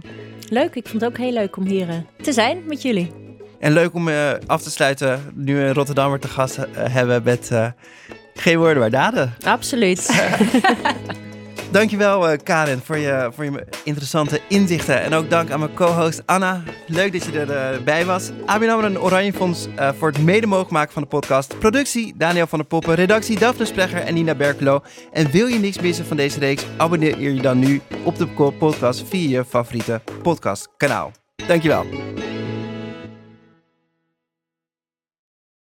[0.49, 3.26] Leuk, ik vond het ook heel leuk om hier te zijn met jullie.
[3.59, 4.09] En leuk om
[4.47, 7.51] af te sluiten, nu we Rotterdammer te gast hebben met
[8.35, 9.35] geen woorden, maar daden.
[9.45, 10.11] Absoluut.
[11.71, 15.03] Dankjewel Karin voor je, voor je interessante inzichten.
[15.03, 16.63] En ook dank aan mijn co-host Anna.
[16.87, 18.31] Leuk dat je erbij was.
[18.47, 21.59] ABN AMRO en Oranje Fonds voor het mede mogelijk maken van de podcast.
[21.59, 22.95] Productie Daniel van der Poppen.
[22.95, 24.83] Redactie Daphne Splegger en Nina Berkelo.
[25.13, 26.65] En wil je niks missen van deze reeks?
[26.77, 28.27] Abonneer je dan nu op de
[28.59, 31.13] podcast via je favoriete podcastkanaal.
[31.47, 31.87] Dankjewel.